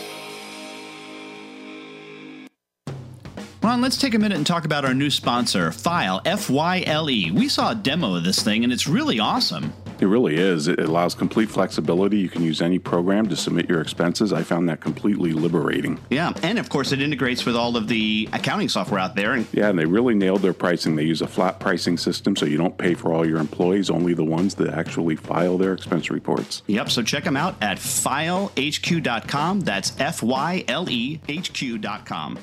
[3.63, 7.11] Ron, let's take a minute and talk about our new sponsor, Fyle, F Y L
[7.11, 7.29] E.
[7.29, 9.71] We saw a demo of this thing and it's really awesome.
[9.99, 10.67] It really is.
[10.67, 12.17] It allows complete flexibility.
[12.17, 14.33] You can use any program to submit your expenses.
[14.33, 15.99] I found that completely liberating.
[16.09, 19.33] Yeah, and of course, it integrates with all of the accounting software out there.
[19.33, 20.95] And yeah, and they really nailed their pricing.
[20.95, 24.15] They use a flat pricing system, so you don't pay for all your employees, only
[24.15, 26.63] the ones that actually file their expense reports.
[26.65, 29.59] Yep, so check them out at fylehq.com.
[29.59, 32.39] That's F Y L E H Q.com.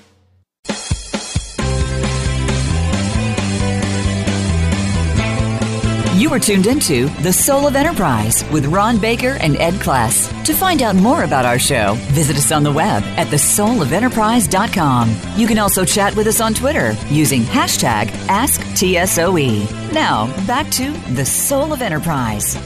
[6.19, 10.45] You are tuned into The Soul of Enterprise with Ron Baker and Ed Kless.
[10.47, 15.17] To find out more about our show, visit us on the web at thesoulofenterprise.com.
[15.37, 19.93] You can also chat with us on Twitter using hashtag AskTSOE.
[19.93, 22.57] Now, back to The Soul of Enterprise.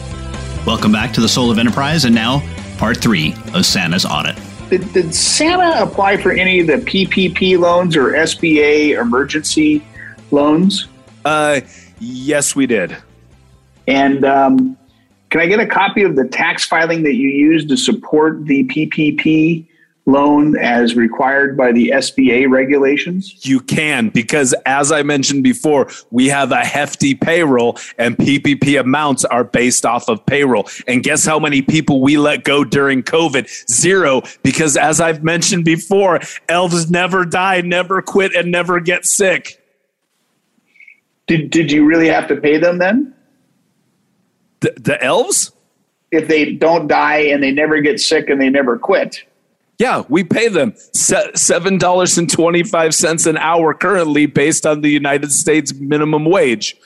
[0.66, 2.40] Welcome back to The Soul of Enterprise, and now
[2.78, 4.38] part three of Santa's audit.
[4.70, 9.84] Did, did Santa apply for any of the PPP loans or SBA emergency
[10.30, 10.88] loans?
[11.26, 11.60] Uh,
[12.00, 12.96] yes, we did.
[13.86, 14.76] And um,
[15.30, 18.64] can I get a copy of the tax filing that you used to support the
[18.64, 19.66] PPP
[20.06, 23.46] loan as required by the SBA regulations?
[23.46, 29.24] You can, because as I mentioned before, we have a hefty payroll and PPP amounts
[29.24, 30.68] are based off of payroll.
[30.86, 33.48] And guess how many people we let go during COVID?
[33.70, 39.58] Zero, because as I've mentioned before, elves never die, never quit, and never get sick.
[41.26, 43.14] Did, did you really have to pay them then?
[44.62, 45.52] The, the elves?
[46.10, 49.24] If they don't die and they never get sick and they never quit.
[49.78, 54.80] Yeah, we pay them seven dollars and twenty five cents an hour currently, based on
[54.82, 56.76] the United States minimum wage,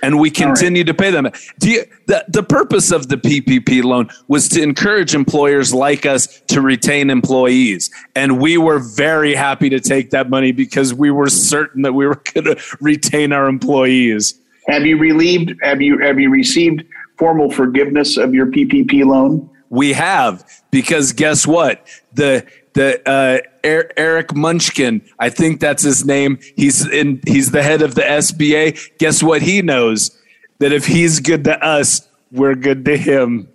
[0.00, 0.86] and we continue right.
[0.86, 1.30] to pay them.
[1.62, 6.60] You, the the purpose of the PPP loan was to encourage employers like us to
[6.60, 11.82] retain employees, and we were very happy to take that money because we were certain
[11.82, 14.34] that we were going to retain our employees.
[14.70, 15.54] Have you relieved?
[15.62, 16.84] Have you have you received
[17.18, 19.50] formal forgiveness of your PPP loan?
[19.68, 26.38] We have because guess what the the uh, Eric Munchkin, I think that's his name.
[26.56, 27.20] He's in.
[27.26, 28.98] He's the head of the SBA.
[28.98, 29.42] Guess what?
[29.42, 30.16] He knows
[30.60, 33.48] that if he's good to us, we're good to him.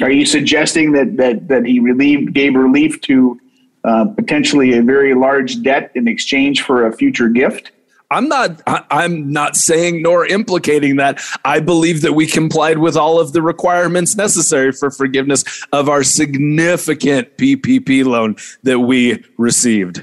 [0.00, 3.38] Are you suggesting that that that he relieved gave relief to
[3.84, 7.70] uh, potentially a very large debt in exchange for a future gift?
[8.10, 11.20] I'm not I'm not saying nor implicating that.
[11.44, 16.02] I believe that we complied with all of the requirements necessary for forgiveness of our
[16.04, 20.02] significant PPP loan that we received.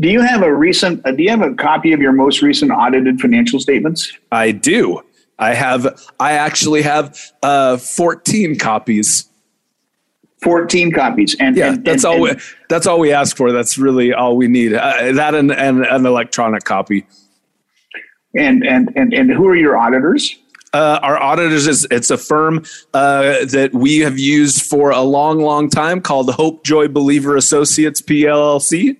[0.00, 2.70] Do you have a recent uh, do you have a copy of your most recent
[2.70, 4.12] audited financial statements?
[4.32, 5.02] I do.
[5.38, 9.28] I have I actually have uh, 14 copies.
[10.42, 12.32] 14 copies and yeah and, that's and, all we,
[12.68, 16.04] that's all we ask for that's really all we need uh, that and, and an
[16.04, 17.06] electronic copy
[18.36, 20.36] and and and, and who are your auditors?
[20.72, 25.40] Uh, our auditors is it's a firm uh, that we have used for a long,
[25.40, 28.96] long time called Hope Joy Believer Associates PLLC.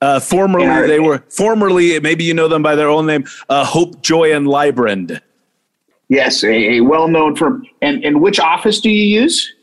[0.00, 0.86] Uh, formerly, yeah.
[0.86, 4.46] they were formerly maybe you know them by their own name, uh, Hope Joy and
[4.46, 5.20] Librand.
[6.08, 7.66] Yes, a, a well-known firm.
[7.80, 9.53] And and which office do you use?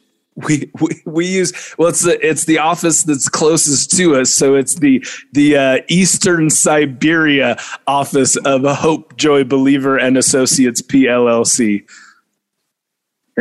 [0.47, 4.33] We, we we use well it's the it's the office that's closest to us.
[4.33, 11.83] So it's the the uh, eastern siberia office of hope joy believer and associates pllc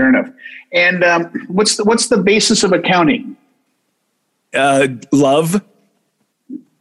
[0.00, 0.28] fair enough.
[0.72, 3.36] And um, what's the what's the basis of accounting?
[4.54, 5.62] Uh, love.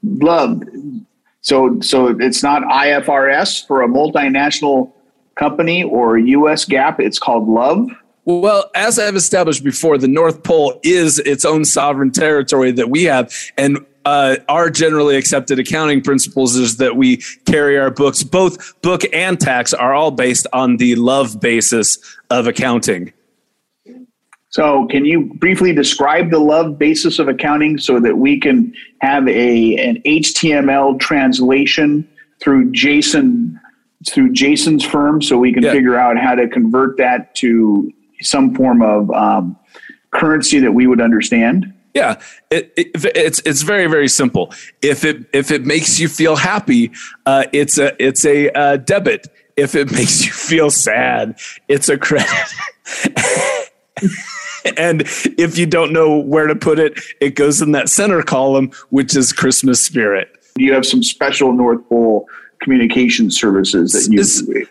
[0.04, 0.64] Love.
[1.42, 4.92] So so it's not ifrs for a multinational
[5.36, 7.90] company or US GAAP It's called Love.
[8.30, 13.06] Well, as I've established before, the North Pole is its own sovereign territory that we
[13.06, 13.34] have.
[13.58, 19.02] And uh, our generally accepted accounting principles is that we carry our books, both book
[19.14, 21.98] and tax, are all based on the love basis
[22.30, 23.14] of accounting.
[24.50, 28.72] So, can you briefly describe the love basis of accounting so that we can
[29.02, 32.08] have a an HTML translation
[32.40, 33.60] through Jason
[34.08, 35.72] through Jason's firm, so we can yeah.
[35.72, 37.92] figure out how to convert that to
[38.22, 39.58] some form of um,
[40.12, 41.74] currency that we would understand?
[41.94, 44.54] Yeah, it, it, it's it's very very simple.
[44.82, 46.92] If it if it makes you feel happy,
[47.26, 49.28] uh, it's a it's a uh, debit.
[49.58, 52.30] If it makes you feel sad, it's a credit.
[54.78, 55.02] and
[55.38, 59.16] if you don't know where to put it, it goes in that center column, which
[59.16, 60.32] is Christmas spirit.
[60.58, 62.28] You have some special North Pole
[62.62, 64.68] communication services that you.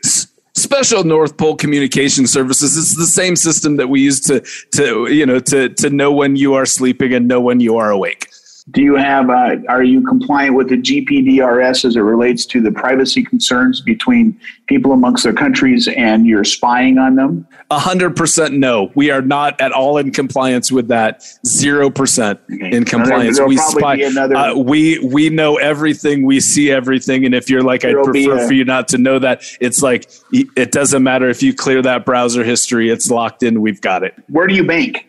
[0.59, 2.77] Special North Pole communication services.
[2.77, 4.41] It's the same system that we use to
[4.73, 7.91] to you know to to know when you are sleeping and know when you are
[7.91, 8.29] awake.
[8.71, 12.71] Do you have, uh, are you compliant with the GPDRS as it relates to the
[12.71, 17.47] privacy concerns between people amongst their countries and you're spying on them?
[17.71, 18.91] A hundred percent no.
[18.95, 21.23] We are not at all in compliance with that.
[21.47, 23.41] Zero percent in compliance.
[23.41, 23.97] we spy.
[23.97, 26.25] Another, uh, we we know everything.
[26.25, 27.25] We see everything.
[27.25, 29.43] And if you're like, I'd prefer a, for you not to know that.
[29.61, 32.91] It's like it doesn't matter if you clear that browser history.
[32.91, 33.61] It's locked in.
[33.61, 34.15] We've got it.
[34.29, 35.07] Where do you bank?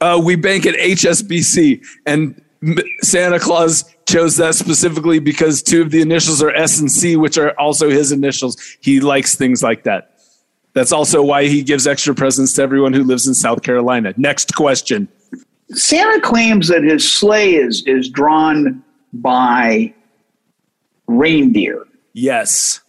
[0.00, 2.40] Uh, we bank at HSBC, and
[3.00, 7.36] Santa Claus chose that specifically because two of the initials are S and C, which
[7.36, 8.56] are also his initials.
[8.80, 10.18] He likes things like that.
[10.72, 14.12] That's also why he gives extra presents to everyone who lives in South Carolina.
[14.16, 15.08] Next question.
[15.70, 19.94] Santa claims that his sleigh is is drawn by
[21.06, 21.84] reindeer.
[22.12, 22.80] Yes.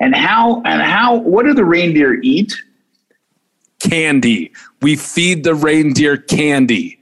[0.00, 2.54] And how and how what do the reindeer eat?
[3.80, 4.52] Candy.
[4.80, 6.97] We feed the reindeer candy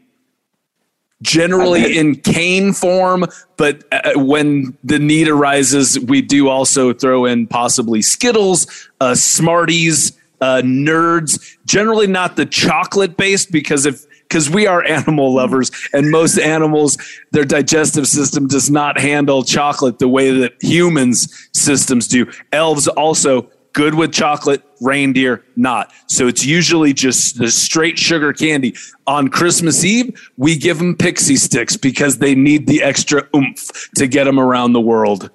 [1.23, 3.25] generally in cane form,
[3.57, 10.13] but uh, when the need arises, we do also throw in possibly Skittles, uh, Smarties,
[10.41, 11.57] uh, Nerds.
[11.65, 16.99] Generally, not the chocolate based because if because we are animal lovers and most animals
[17.31, 23.49] their digestive system does not handle chocolate the way that humans systems do elves also
[23.77, 25.93] good with chocolate, reindeer not.
[26.09, 28.75] So it's usually just the straight sugar candy.
[29.07, 34.09] On Christmas Eve, we give them pixie sticks because they need the extra oomph to
[34.09, 35.29] get them around the world.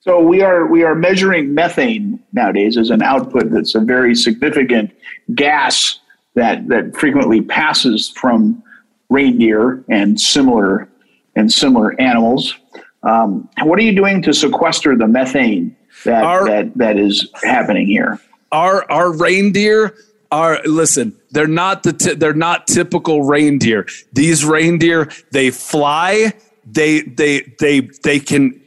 [0.00, 4.92] So we are we are measuring methane nowadays as an output that's a very significant
[5.34, 5.98] gas
[6.34, 8.62] that that frequently passes from
[9.10, 10.88] reindeer and similar
[11.34, 12.54] and similar animals.
[13.02, 17.86] Um, what are you doing to sequester the methane that our, that that is happening
[17.86, 18.20] here.
[18.50, 19.94] Our our reindeer
[20.30, 21.16] are listen.
[21.30, 23.86] They're not the t- they're not typical reindeer.
[24.12, 26.32] These reindeer they fly.
[26.64, 28.60] They they they they can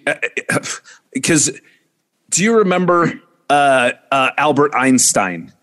[1.13, 1.49] because.
[1.49, 1.53] Uh,
[2.35, 3.13] do you remember
[3.49, 5.53] uh, uh, Albert Einstein?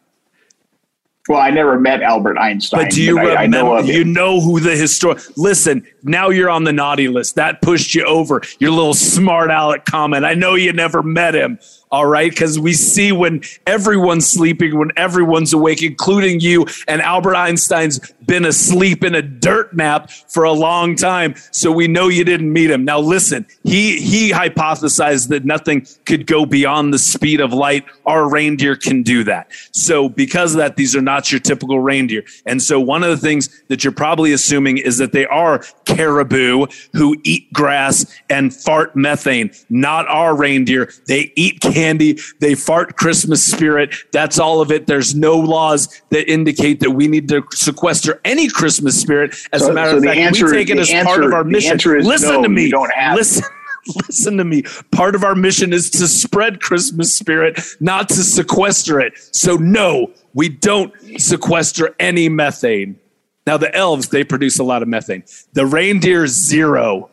[1.29, 2.85] Well, I never met Albert Einstein.
[2.85, 3.39] But do you but remember?
[3.39, 5.23] I, I know you know who the historian?
[5.37, 7.37] Listen, now you're on the naughty list.
[7.37, 8.43] That pushed you over.
[8.59, 10.25] Your little smart aleck comment.
[10.25, 11.61] I know you never met him.
[11.93, 12.31] All right.
[12.31, 16.67] Because we see when everyone's sleeping, when everyone's awake, including you.
[16.89, 21.35] And Albert Einstein's been asleep in a dirt nap for a long time.
[21.51, 22.85] So we know you didn't meet him.
[22.85, 27.85] Now, listen, he, he hypothesized that nothing could go beyond the speed of light.
[28.07, 29.51] Our reindeer can do that.
[29.73, 32.25] So because of that, these are not your typical reindeer.
[32.47, 36.67] And so one of the things that you're probably assuming is that they are caribou
[36.93, 40.91] who eat grass and fart methane, not our reindeer.
[41.07, 43.95] They eat candy, they fart Christmas spirit.
[44.13, 44.87] That's all of it.
[44.87, 49.35] There's no laws that indicate that we need to sequester any Christmas spirit.
[49.53, 51.33] As so, a matter so of fact, answer, we take it as answer, part of
[51.33, 51.79] our mission.
[52.03, 52.73] Listen no, to me.
[53.15, 53.45] Listen.
[54.09, 54.63] listen to me.
[54.93, 59.15] Part of our mission is to spread Christmas spirit, not to sequester it.
[59.33, 62.99] So, no, we don't sequester any methane.
[63.47, 65.25] Now, the elves, they produce a lot of methane.
[65.53, 67.11] The reindeer, zero.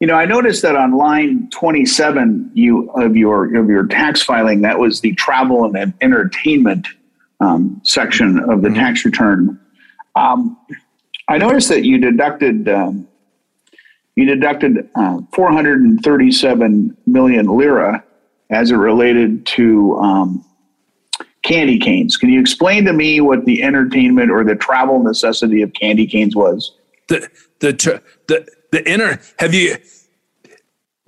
[0.00, 4.60] You know, I noticed that on line 27 you, of your of your tax filing,
[4.62, 6.86] that was the travel and entertainment
[7.40, 8.78] um, section of the mm-hmm.
[8.78, 9.58] tax return.
[10.16, 10.56] Um,
[11.28, 13.06] I noticed that you deducted um,
[14.16, 18.02] you deducted uh, 437 million lira
[18.48, 20.44] as it related to um,
[21.42, 22.16] candy canes.
[22.16, 26.34] Can you explain to me what the entertainment or the travel necessity of candy canes
[26.34, 26.76] was?
[27.08, 27.28] The
[27.60, 29.76] the the the inner have you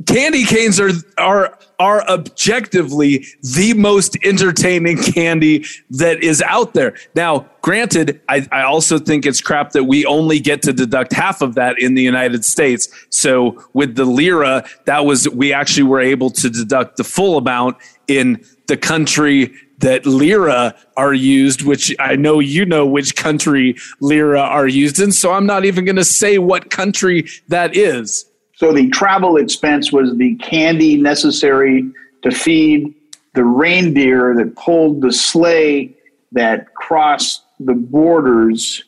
[0.06, 6.94] candy canes are are are objectively the most entertaining candy that is out there.
[7.14, 11.40] Now, granted, I, I also think it's crap that we only get to deduct half
[11.40, 12.88] of that in the United States.
[13.10, 17.76] So with the lira, that was we actually were able to deduct the full amount
[18.08, 24.40] in the country that lira are used, which I know you know which country lira
[24.40, 25.12] are used in.
[25.12, 28.27] So I'm not even going to say what country that is.
[28.58, 31.88] So the travel expense was the candy necessary
[32.22, 32.92] to feed
[33.34, 35.96] the reindeer that pulled the sleigh
[36.32, 38.82] that crossed the borders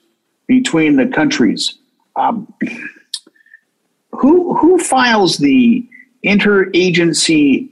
[0.48, 1.78] between the countries.
[2.16, 2.52] Um,
[4.10, 5.88] who who files the
[6.26, 7.70] interagency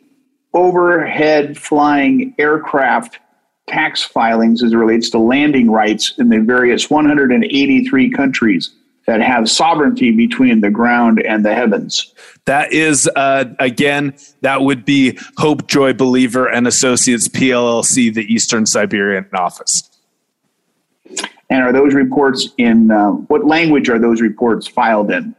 [0.55, 3.19] overhead flying aircraft
[3.67, 8.71] tax filings as it relates to landing rights in the various 183 countries
[9.09, 12.13] that have sovereignty between the ground and the heavens.
[12.45, 18.67] That is, uh, again, that would be Hope Joy Believer and Associates PLLC, the Eastern
[18.67, 19.89] Siberian office.
[21.49, 25.35] And are those reports in uh, what language are those reports filed in?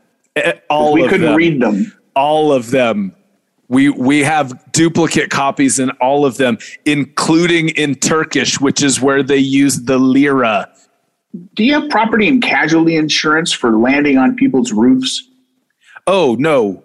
[0.72, 1.36] All we of couldn't them.
[1.36, 1.96] read them.
[2.16, 3.16] All of them.
[3.68, 9.22] We we have duplicate copies in all of them, including in Turkish, which is where
[9.22, 10.74] they use the lira.
[11.54, 15.24] Do you have property and casualty insurance for landing on people's roofs?
[16.08, 16.84] Oh no,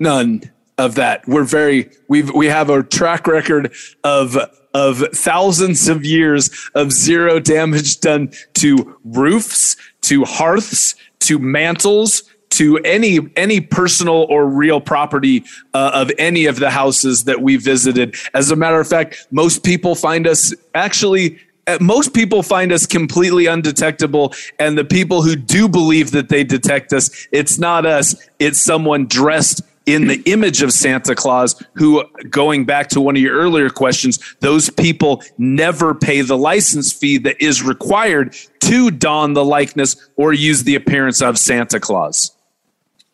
[0.00, 0.42] none
[0.76, 1.26] of that.
[1.28, 4.36] We're very we've we have a track record of
[4.74, 12.78] of thousands of years of zero damage done to roofs, to hearths, to mantles, to
[12.78, 15.44] any any personal or real property
[15.74, 18.16] uh, of any of the houses that we visited.
[18.34, 22.86] As a matter of fact, most people find us actually Uh, most people find us
[22.86, 28.14] completely undetectable and the people who do believe that they detect us it's not us
[28.38, 33.22] it's someone dressed in the image of Santa Claus, who, going back to one of
[33.22, 39.32] your earlier questions, those people never pay the license fee that is required to don
[39.32, 42.30] the likeness or use the appearance of Santa Claus.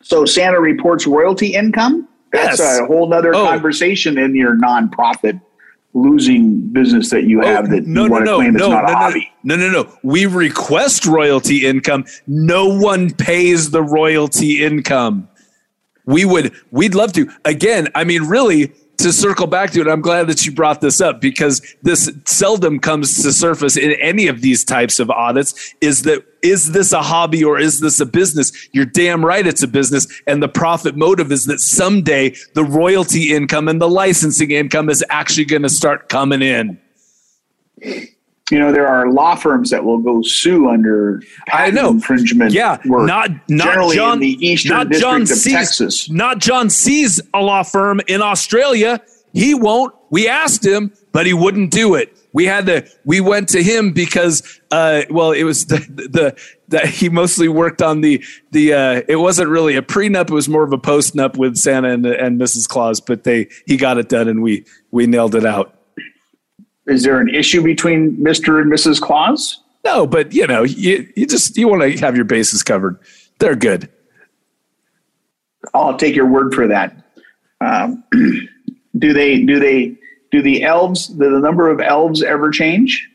[0.03, 2.07] So Santa reports royalty income?
[2.31, 2.79] That's Yes.
[2.81, 3.45] a whole nother Oh.
[3.45, 5.39] conversation in your nonprofit
[5.93, 8.53] losing business that you oh, have that Oh, no, you no, want to no, claim
[8.53, 9.31] no, it's not no, a hobby.
[9.43, 9.97] no, no, no.
[10.03, 12.05] We request royalty income.
[12.27, 15.29] No one pays the royalty income.
[16.05, 17.29] We would, we'd love to.
[17.43, 21.01] Again, I mean, really, to circle back to it, I'm glad that you brought this
[21.01, 25.75] up because this seldom comes to surface in any of these types of audits.
[25.81, 28.51] Is that is this a hobby or is this a business?
[28.71, 30.07] You're damn right it's a business.
[30.27, 35.03] And the profit motive is that someday the royalty income and the licensing income is
[35.09, 36.79] actually going to start coming in.
[38.49, 41.21] You know, there are law firms that will go sue under
[41.51, 42.53] I know infringement.
[42.53, 46.09] Yeah, work, not not John, in the Eastern not John C's, Texas.
[46.09, 49.01] Not John C's a law firm in Australia.
[49.33, 49.93] He won't.
[50.09, 52.16] We asked him, but he wouldn't do it.
[52.33, 52.87] We had to.
[53.05, 57.81] We went to him because, uh, well, it was the the that he mostly worked
[57.81, 58.73] on the the.
[58.73, 62.05] Uh, it wasn't really a prenup; it was more of a postnup with Santa and,
[62.05, 62.67] and Mrs.
[62.67, 63.01] Claus.
[63.01, 65.73] But they he got it done, and we we nailed it out.
[66.87, 68.61] Is there an issue between Mr.
[68.61, 69.01] and Mrs.
[69.01, 69.61] Claus?
[69.83, 72.97] No, but you know, you you just you want to have your bases covered.
[73.39, 73.89] They're good.
[75.73, 76.95] I'll take your word for that.
[77.61, 78.03] Um,
[78.97, 79.41] do they?
[79.43, 79.96] Do they?
[80.31, 81.07] Do the elves?
[81.07, 83.09] Do the number of elves ever change?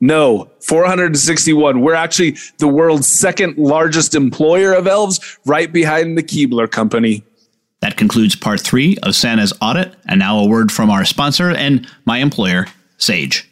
[0.00, 1.80] No, 461.
[1.80, 7.22] We're actually the world's second largest employer of elves, right behind the Keebler Company.
[7.80, 9.94] That concludes part three of Santa's audit.
[10.06, 13.49] And now a word from our sponsor and my employer, Sage.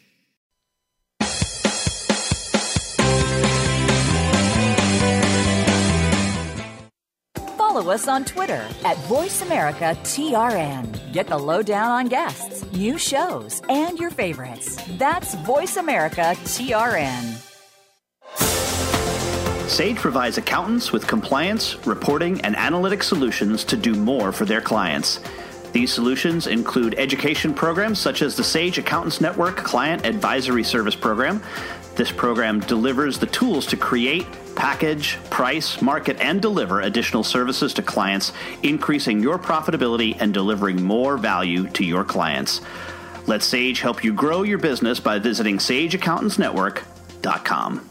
[7.79, 11.13] Follow us on Twitter at VoiceAmericaTRN.
[11.13, 14.77] Get the lowdown on guests, new shows, and your favorites.
[14.97, 17.39] That's VoiceAmericaTRN.
[19.69, 25.21] Sage provides accountants with compliance, reporting, and analytic solutions to do more for their clients.
[25.71, 31.41] These solutions include education programs such as the Sage Accountants Network Client Advisory Service Program.
[31.99, 34.25] This program delivers the tools to create,
[34.55, 38.31] package, price, market, and deliver additional services to clients,
[38.63, 42.61] increasing your profitability and delivering more value to your clients.
[43.27, 47.89] Let Sage help you grow your business by visiting sageaccountantsnetwork.com.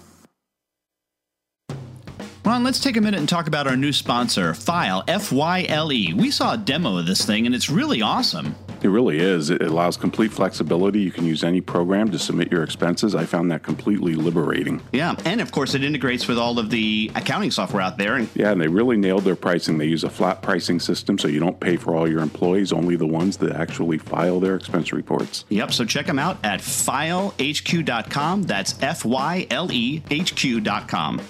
[2.46, 5.92] Ron, let's take a minute and talk about our new sponsor, Fyle, F Y L
[5.92, 6.14] E.
[6.14, 8.54] We saw a demo of this thing and it's really awesome.
[8.82, 9.50] It really is.
[9.50, 11.00] It allows complete flexibility.
[11.00, 13.14] You can use any program to submit your expenses.
[13.14, 14.80] I found that completely liberating.
[14.92, 18.16] Yeah, and of course, it integrates with all of the accounting software out there.
[18.16, 19.78] And Yeah, and they really nailed their pricing.
[19.78, 22.96] They use a flat pricing system so you don't pay for all your employees, only
[22.96, 25.44] the ones that actually file their expense reports.
[25.48, 28.42] Yep, so check them out at fylehq.com.
[28.44, 31.20] That's F Y L E H Q.com.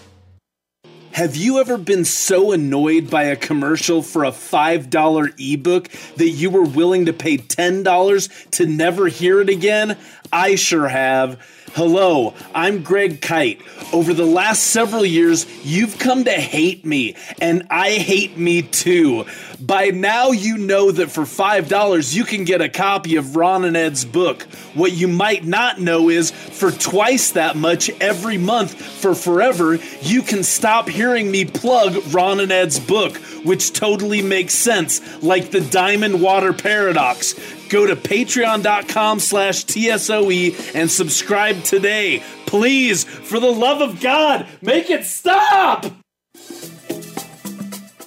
[1.13, 6.51] Have you ever been so annoyed by a commercial for a $5 ebook that you
[6.51, 9.97] were willing to pay $10 to never hear it again?
[10.33, 11.41] I sure have.
[11.75, 13.61] Hello, I'm Greg Kyte.
[13.93, 19.27] Over the last several years, you've come to hate me, and I hate me too.
[19.61, 23.77] By now, you know that for $5, you can get a copy of Ron and
[23.77, 24.43] Ed's book.
[24.75, 30.23] What you might not know is for twice that much every month for forever, you
[30.23, 35.61] can stop hearing me plug Ron and Ed's book, which totally makes sense, like the
[35.61, 37.35] Diamond Water Paradox.
[37.69, 42.23] Go to patreon.com slash TSOE and subscribe today.
[42.47, 45.85] Please, for the love of God, make it stop!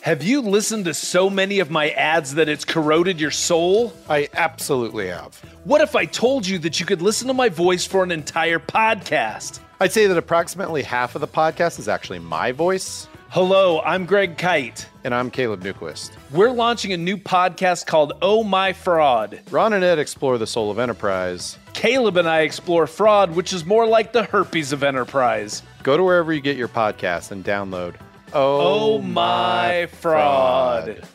[0.02, 3.94] Have you listened to so many of my ads that it's corroded your soul?
[4.10, 5.36] I absolutely have.
[5.64, 8.58] What if I told you that you could listen to my voice for an entire
[8.58, 9.60] podcast?
[9.80, 13.08] I'd say that approximately half of the podcast is actually my voice.
[13.30, 14.88] Hello, I'm Greg Kyte.
[15.04, 16.10] And I'm Caleb Newquist.
[16.32, 19.40] We're launching a new podcast called Oh My Fraud.
[19.52, 21.60] Ron and Ed explore the soul of enterprise.
[21.74, 25.62] Caleb and I explore fraud, which is more like the herpes of enterprise.
[25.84, 27.94] Go to wherever you get your podcast and download
[28.34, 31.06] Oh, oh My Fraud.
[31.06, 31.08] fraud.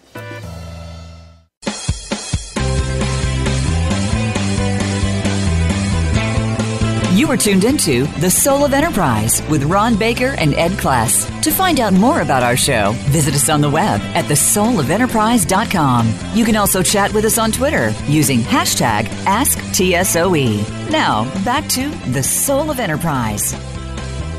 [7.16, 11.24] You are tuned into The Soul of Enterprise with Ron Baker and Ed Kless.
[11.42, 16.14] To find out more about our show, visit us on the web at thesoulofenterprise.com.
[16.34, 20.90] You can also chat with us on Twitter using hashtag AskTSOE.
[20.90, 23.54] Now, back to The Soul of Enterprise.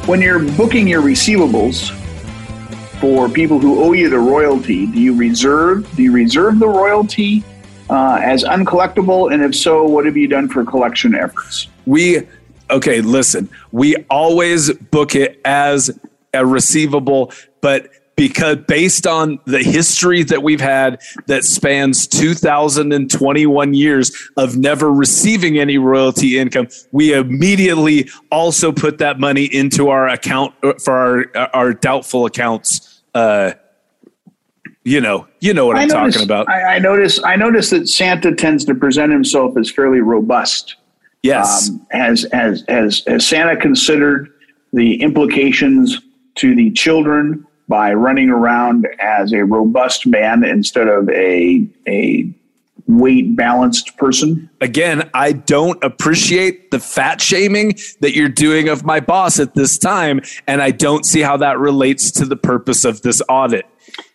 [0.05, 1.91] When you're booking your receivables
[2.99, 7.43] for people who owe you the royalty, do you reserve do you reserve the royalty
[7.89, 9.31] uh, as uncollectible?
[9.31, 11.67] And if so, what have you done for collection efforts?
[11.85, 12.27] We
[12.69, 15.97] okay, listen, we always book it as
[16.33, 17.31] a receivable,
[17.61, 24.91] but because based on the history that we've had that spans 2021 years of never
[24.91, 30.93] receiving any royalty income, we immediately also put that money into our account for
[31.35, 32.86] our our doubtful accounts.
[33.17, 33.53] Uh,
[34.83, 36.47] you know, you know what I am talking about.
[36.47, 37.21] I, I notice.
[37.23, 40.75] I notice that Santa tends to present himself as fairly robust.
[41.23, 41.69] Yes.
[41.69, 44.31] Um, has, has, has, has Santa considered
[44.71, 45.99] the implications
[46.35, 52.31] to the children by running around as a robust man instead of a, a
[52.87, 54.49] weight balanced person?
[54.61, 59.77] Again, I don't appreciate the fat shaming that you're doing of my boss at this
[59.77, 60.21] time.
[60.47, 63.65] And I don't see how that relates to the purpose of this audit.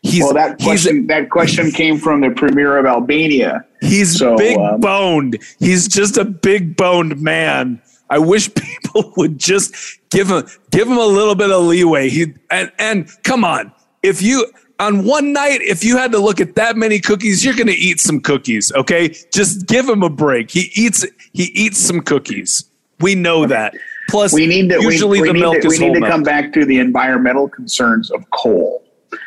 [0.03, 3.65] He's, well, that question, that question came from the premier of Albania.
[3.81, 5.39] He's so, big um, boned.
[5.59, 7.81] He's just a big boned man.
[8.11, 9.75] I wish people would just
[10.11, 12.11] give him give him a little bit of leeway.
[12.11, 14.47] He and and come on, if you
[14.83, 17.73] on one night, if you had to look at that many cookies, you're going to
[17.73, 18.73] eat some cookies.
[18.73, 20.51] Okay, just give him a break.
[20.51, 22.65] He eats he eats some cookies.
[22.99, 23.75] We know that.
[24.09, 26.53] Plus, we need to usually we, we the milk to, we need to come back
[26.55, 28.85] to the environmental concerns of coal.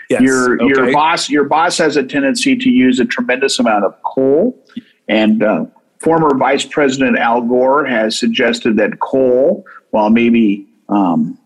[0.09, 0.21] Yes.
[0.21, 0.67] Your okay.
[0.67, 4.61] your boss your boss has a tendency to use a tremendous amount of coal,
[5.07, 5.65] and uh,
[5.99, 11.39] former Vice President Al Gore has suggested that coal, while maybe um,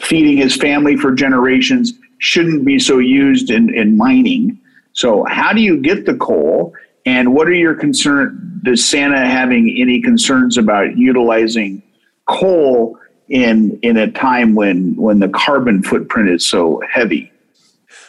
[0.00, 4.58] feeding his family for generations, shouldn't be so used in, in mining.
[4.92, 6.74] So, how do you get the coal?
[7.06, 8.38] And what are your concerns?
[8.64, 11.82] Does Santa having any concerns about utilizing
[12.26, 12.98] coal
[13.28, 17.30] in in a time when when the carbon footprint is so heavy?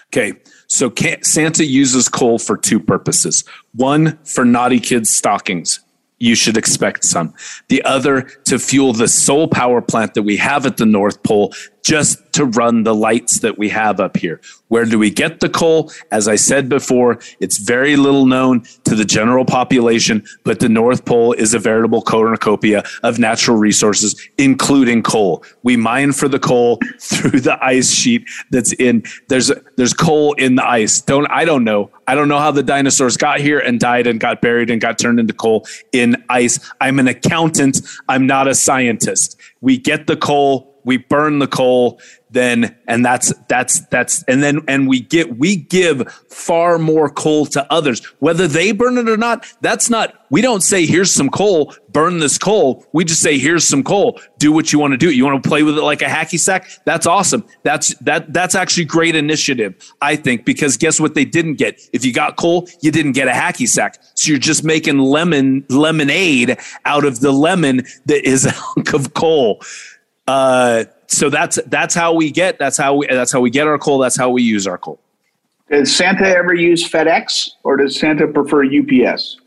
[0.07, 0.34] Okay,
[0.68, 0.91] so
[1.22, 3.43] Santa uses coal for two purposes.
[3.74, 5.80] One, for naughty kids' stockings.
[6.18, 7.34] You should expect some.
[7.70, 11.53] The other, to fuel the solar power plant that we have at the North Pole
[11.89, 14.39] just to run the lights that we have up here.
[14.67, 15.91] Where do we get the coal?
[16.11, 21.03] As I said before, it's very little known to the general population, but the North
[21.05, 25.43] Pole is a veritable cornucopia of natural resources, including coal.
[25.63, 30.57] We mine for the coal through the ice sheet that's in there's there's coal in
[30.57, 31.01] the ice.
[31.01, 31.89] Don't I don't know.
[32.07, 34.99] I don't know how the dinosaurs got here and died and got buried and got
[34.99, 36.59] turned into coal in ice.
[36.79, 37.81] I'm an accountant.
[38.07, 39.39] I'm not a scientist.
[39.61, 41.99] We get the coal we burn the coal,
[42.32, 47.45] then and that's that's that's and then and we get we give far more coal
[47.47, 48.03] to others.
[48.19, 52.19] Whether they burn it or not that's not we don't say here's some coal burn
[52.19, 52.86] this coal.
[52.93, 54.21] We just say here's some coal.
[54.38, 55.09] Do what you want to do.
[55.09, 56.69] You want to play with it like a hacky sack?
[56.86, 57.45] That's awesome.
[57.63, 61.82] That's that that's actually great initiative i think because guess what they didn't get?
[61.93, 63.97] If you got coal you didn't get a hacky sack.
[64.13, 69.13] So you're just making lemon lemonade out of the lemon that is a hunk of
[69.13, 69.61] coal
[70.30, 73.80] uh so that's that's how we get that's how we that's how we get our
[73.80, 73.97] coal.
[73.97, 74.99] That's how we use our coal.
[75.69, 79.39] Does Santa ever use FedEx or does Santa prefer UPS?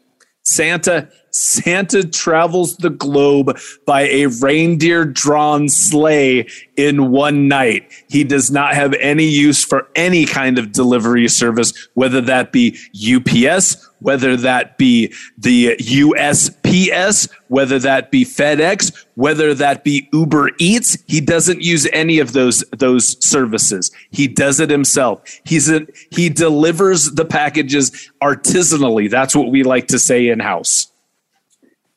[0.43, 7.91] Santa Santa travels the globe by a reindeer drawn sleigh in one night.
[8.09, 12.77] He does not have any use for any kind of delivery service, whether that be
[12.93, 20.99] UPS, whether that be the USPS, whether that be FedEx, whether that be Uber Eats.
[21.07, 23.91] He doesn't use any of those those services.
[24.11, 25.23] He does it himself.
[25.45, 29.11] He's a, he delivers the packages artisanally.
[29.11, 30.93] That's what we like to say in house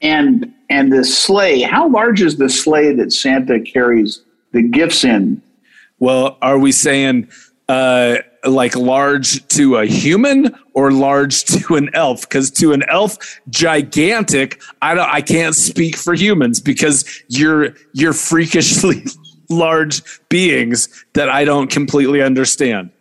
[0.02, 1.62] and and the sleigh.
[1.62, 5.42] How large is the sleigh that Santa carries the gifts in?
[6.00, 7.30] Well, are we saying
[7.70, 12.22] uh, like large to a human or large to an elf?
[12.22, 13.18] Because to an elf,
[13.50, 14.62] gigantic.
[14.82, 15.10] I don't.
[15.10, 19.06] I can't speak for humans because you're you're freakishly
[19.50, 22.92] large beings that I don't completely understand.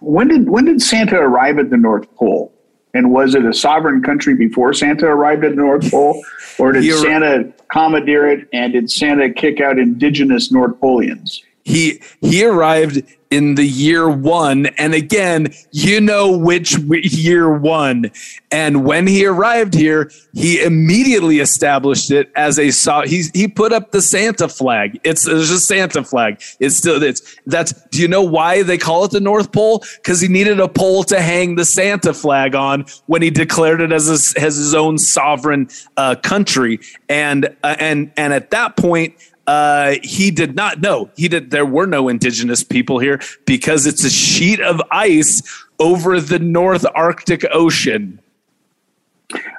[0.00, 2.52] When did when did Santa arrive at the North Pole?
[2.92, 6.20] And was it a sovereign country before Santa arrived at the North Pole?
[6.58, 11.44] Or did Santa commandeer it and did Santa kick out indigenous North Poleans?
[11.62, 14.66] He he arrived in the year one.
[14.66, 18.10] And again, you know which year one.
[18.50, 22.70] And when he arrived here, he immediately established it as a
[23.06, 25.00] he he put up the Santa flag.
[25.04, 26.42] It's it's a Santa flag.
[26.58, 29.84] It's still it's that's do you know why they call it the North Pole?
[29.96, 33.92] Because he needed a pole to hang the Santa flag on when he declared it
[33.92, 36.80] as a, as his own sovereign uh, country.
[37.08, 39.14] And uh, and and at that point
[39.46, 41.10] uh, he did not know.
[41.16, 41.50] He did.
[41.50, 45.42] There were no indigenous people here because it's a sheet of ice
[45.78, 48.20] over the North Arctic Ocean.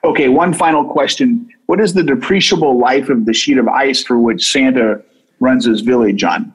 [0.03, 1.49] Okay, one final question.
[1.65, 5.01] What is the depreciable life of the sheet of ice for which Santa
[5.39, 6.53] runs his village on?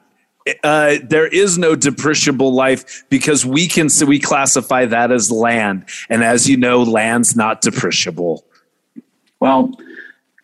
[0.63, 5.83] Uh, there is no depreciable life because we can so we classify that as land,
[6.09, 8.43] and as you know, land's not depreciable.
[9.39, 9.77] Well,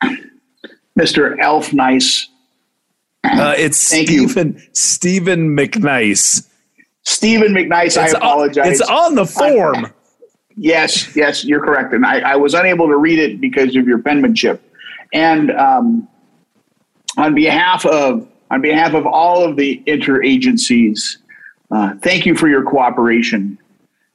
[0.95, 2.27] Mister Elf Nice
[3.23, 4.61] uh, it's Stephen you.
[4.73, 6.47] Stephen McNice.
[7.03, 7.97] Stephen McNice.
[7.97, 8.65] I apologize.
[8.65, 9.85] On, it's on the form.
[9.85, 9.91] I,
[10.55, 13.99] yes, yes, you're correct, and I, I, was unable to read it because of your
[13.99, 14.61] penmanship.
[15.13, 16.07] And um,
[17.17, 21.17] on behalf of on behalf of all of the interagencies,
[21.71, 23.57] uh, thank you for your cooperation.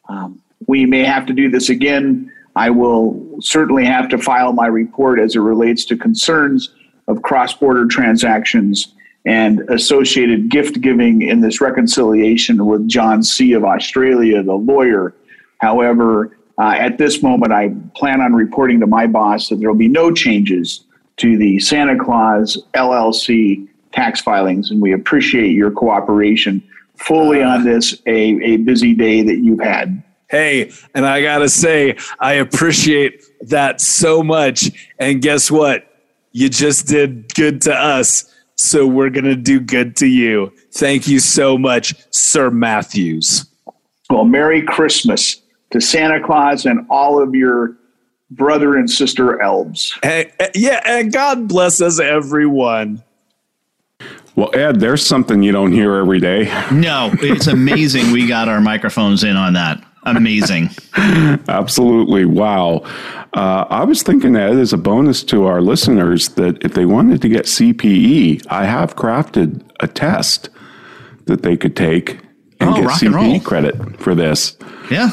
[0.08, 2.32] Um, we may have to do this again.
[2.56, 6.74] I will certainly have to file my report as it relates to concerns
[7.06, 8.94] of cross border transactions
[9.28, 13.52] and associated gift giving in this reconciliation with John C.
[13.52, 15.14] of Australia, the lawyer.
[15.58, 19.76] However, uh, at this moment, I plan on reporting to my boss that there will
[19.76, 20.82] be no changes
[21.18, 26.62] to the Santa Claus LLC tax filings, and we appreciate your cooperation
[26.96, 30.02] fully on this, a, a busy day that you've had.
[30.30, 34.70] Hey, and I got to say, I appreciate that so much.
[34.98, 35.84] And guess what?
[36.32, 40.52] You just did good to us so we're going to do good to you.
[40.72, 43.46] Thank you so much, Sir Matthews.
[44.10, 45.40] Well, Merry Christmas
[45.70, 47.76] to Santa Claus and all of your
[48.30, 49.96] brother and sister elves.
[50.02, 53.02] And, eh, yeah, and God bless us, everyone.
[54.34, 56.52] Well, Ed, there's something you don't hear every day.
[56.72, 59.82] No, it's amazing we got our microphones in on that.
[60.04, 60.70] Amazing.
[60.96, 62.24] Absolutely.
[62.24, 62.84] Wow.
[63.34, 67.20] Uh, I was thinking that as a bonus to our listeners that if they wanted
[67.22, 70.48] to get CPE, I have crafted a test
[71.26, 72.18] that they could take
[72.60, 74.56] and oh, get CPE and credit for this.
[74.90, 75.10] Yeah.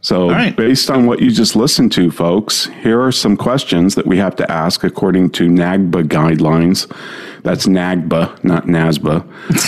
[0.00, 0.56] So, right.
[0.56, 4.34] based on what you just listened to, folks, here are some questions that we have
[4.36, 6.92] to ask according to NAGBA guidelines.
[7.44, 9.24] That's NAGBA, not NASBA.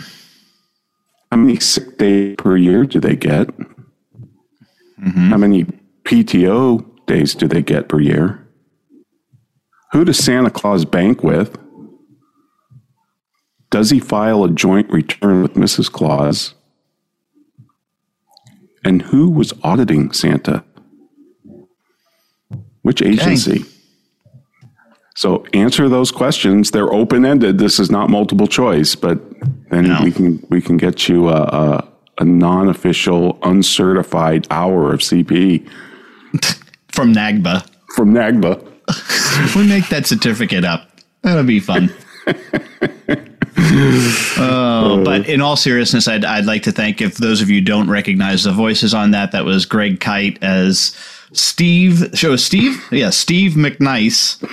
[1.35, 3.47] How many sick days per year do they get?
[3.49, 5.29] Mm-hmm.
[5.31, 5.65] How many
[6.05, 8.47] PTO days do they get per year?
[9.91, 11.57] Who does Santa Claus bank with?
[13.69, 15.91] Does he file a joint return with Mrs.
[15.91, 16.53] Claus?
[18.85, 20.63] And who was auditing Santa?
[22.81, 23.65] Which agency?
[25.15, 26.71] So answer those questions.
[26.71, 27.57] They're open ended.
[27.57, 29.17] This is not multiple choice, but
[29.69, 30.01] then no.
[30.03, 31.87] we can we can get you a, a,
[32.19, 35.67] a non official, uncertified hour of CP
[36.89, 37.65] from NAGBA.
[37.95, 39.55] From NAGBA.
[39.55, 40.89] we make that certificate up.
[41.21, 41.93] That'll be fun.
[44.37, 47.89] oh, but in all seriousness, I'd, I'd like to thank if those of you don't
[47.89, 50.95] recognize the voices on that, that was Greg Kyte as
[51.31, 52.09] Steve.
[52.13, 54.43] Show Steve, yeah, Steve McNice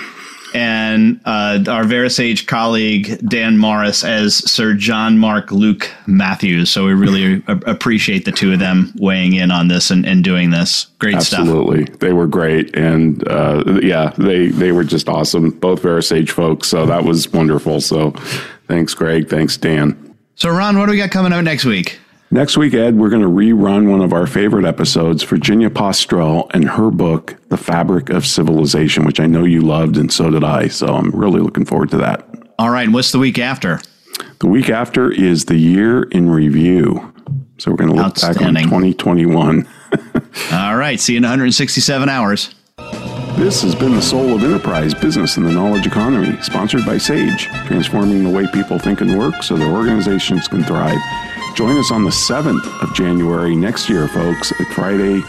[0.53, 6.69] and uh, our VeraSage colleague Dan Morris as Sir John Mark Luke Matthews.
[6.69, 10.23] So we really a- appreciate the two of them weighing in on this and, and
[10.23, 10.85] doing this.
[10.99, 11.39] Great stuff.
[11.41, 11.85] Absolutely.
[11.85, 11.99] stuff.
[11.99, 12.75] They were great.
[12.75, 16.67] And uh, yeah, they, they were just awesome, both VeraSage folks.
[16.67, 17.81] So that was wonderful.
[17.81, 18.11] So
[18.67, 19.29] thanks, Greg.
[19.29, 20.15] Thanks, Dan.
[20.35, 21.99] So, Ron, what do we got coming up next week?
[22.33, 26.67] Next week, Ed, we're going to rerun one of our favorite episodes, Virginia Postrel and
[26.67, 30.67] her book, The Fabric of Civilization, which I know you loved and so did I.
[30.67, 32.27] So I'm really looking forward to that.
[32.57, 32.85] All right.
[32.85, 33.81] And what's the week after?
[34.39, 37.13] The week after is the year in review.
[37.59, 39.67] So we're going to look back on 2021.
[40.53, 40.99] All right.
[40.99, 42.55] See you in 167 hours.
[43.37, 47.43] This has been the Soul of Enterprise Business and the Knowledge Economy, sponsored by Sage,
[47.67, 50.97] transforming the way people think and work so their organizations can thrive.
[51.55, 55.21] Join us on the 7th of January next year, folks, at Friday,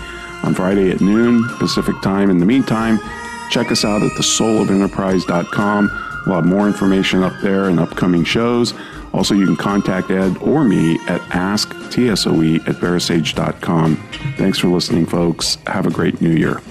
[0.42, 2.30] on Friday at noon Pacific time.
[2.30, 2.98] In the meantime,
[3.50, 5.90] check us out at thesoulofenterprise.com.
[6.26, 8.72] We'll have more information up there and upcoming shows.
[9.12, 13.96] Also, you can contact Ed or me at asktsoe at verasage.com.
[14.36, 15.58] Thanks for listening, folks.
[15.66, 16.62] Have a great new year.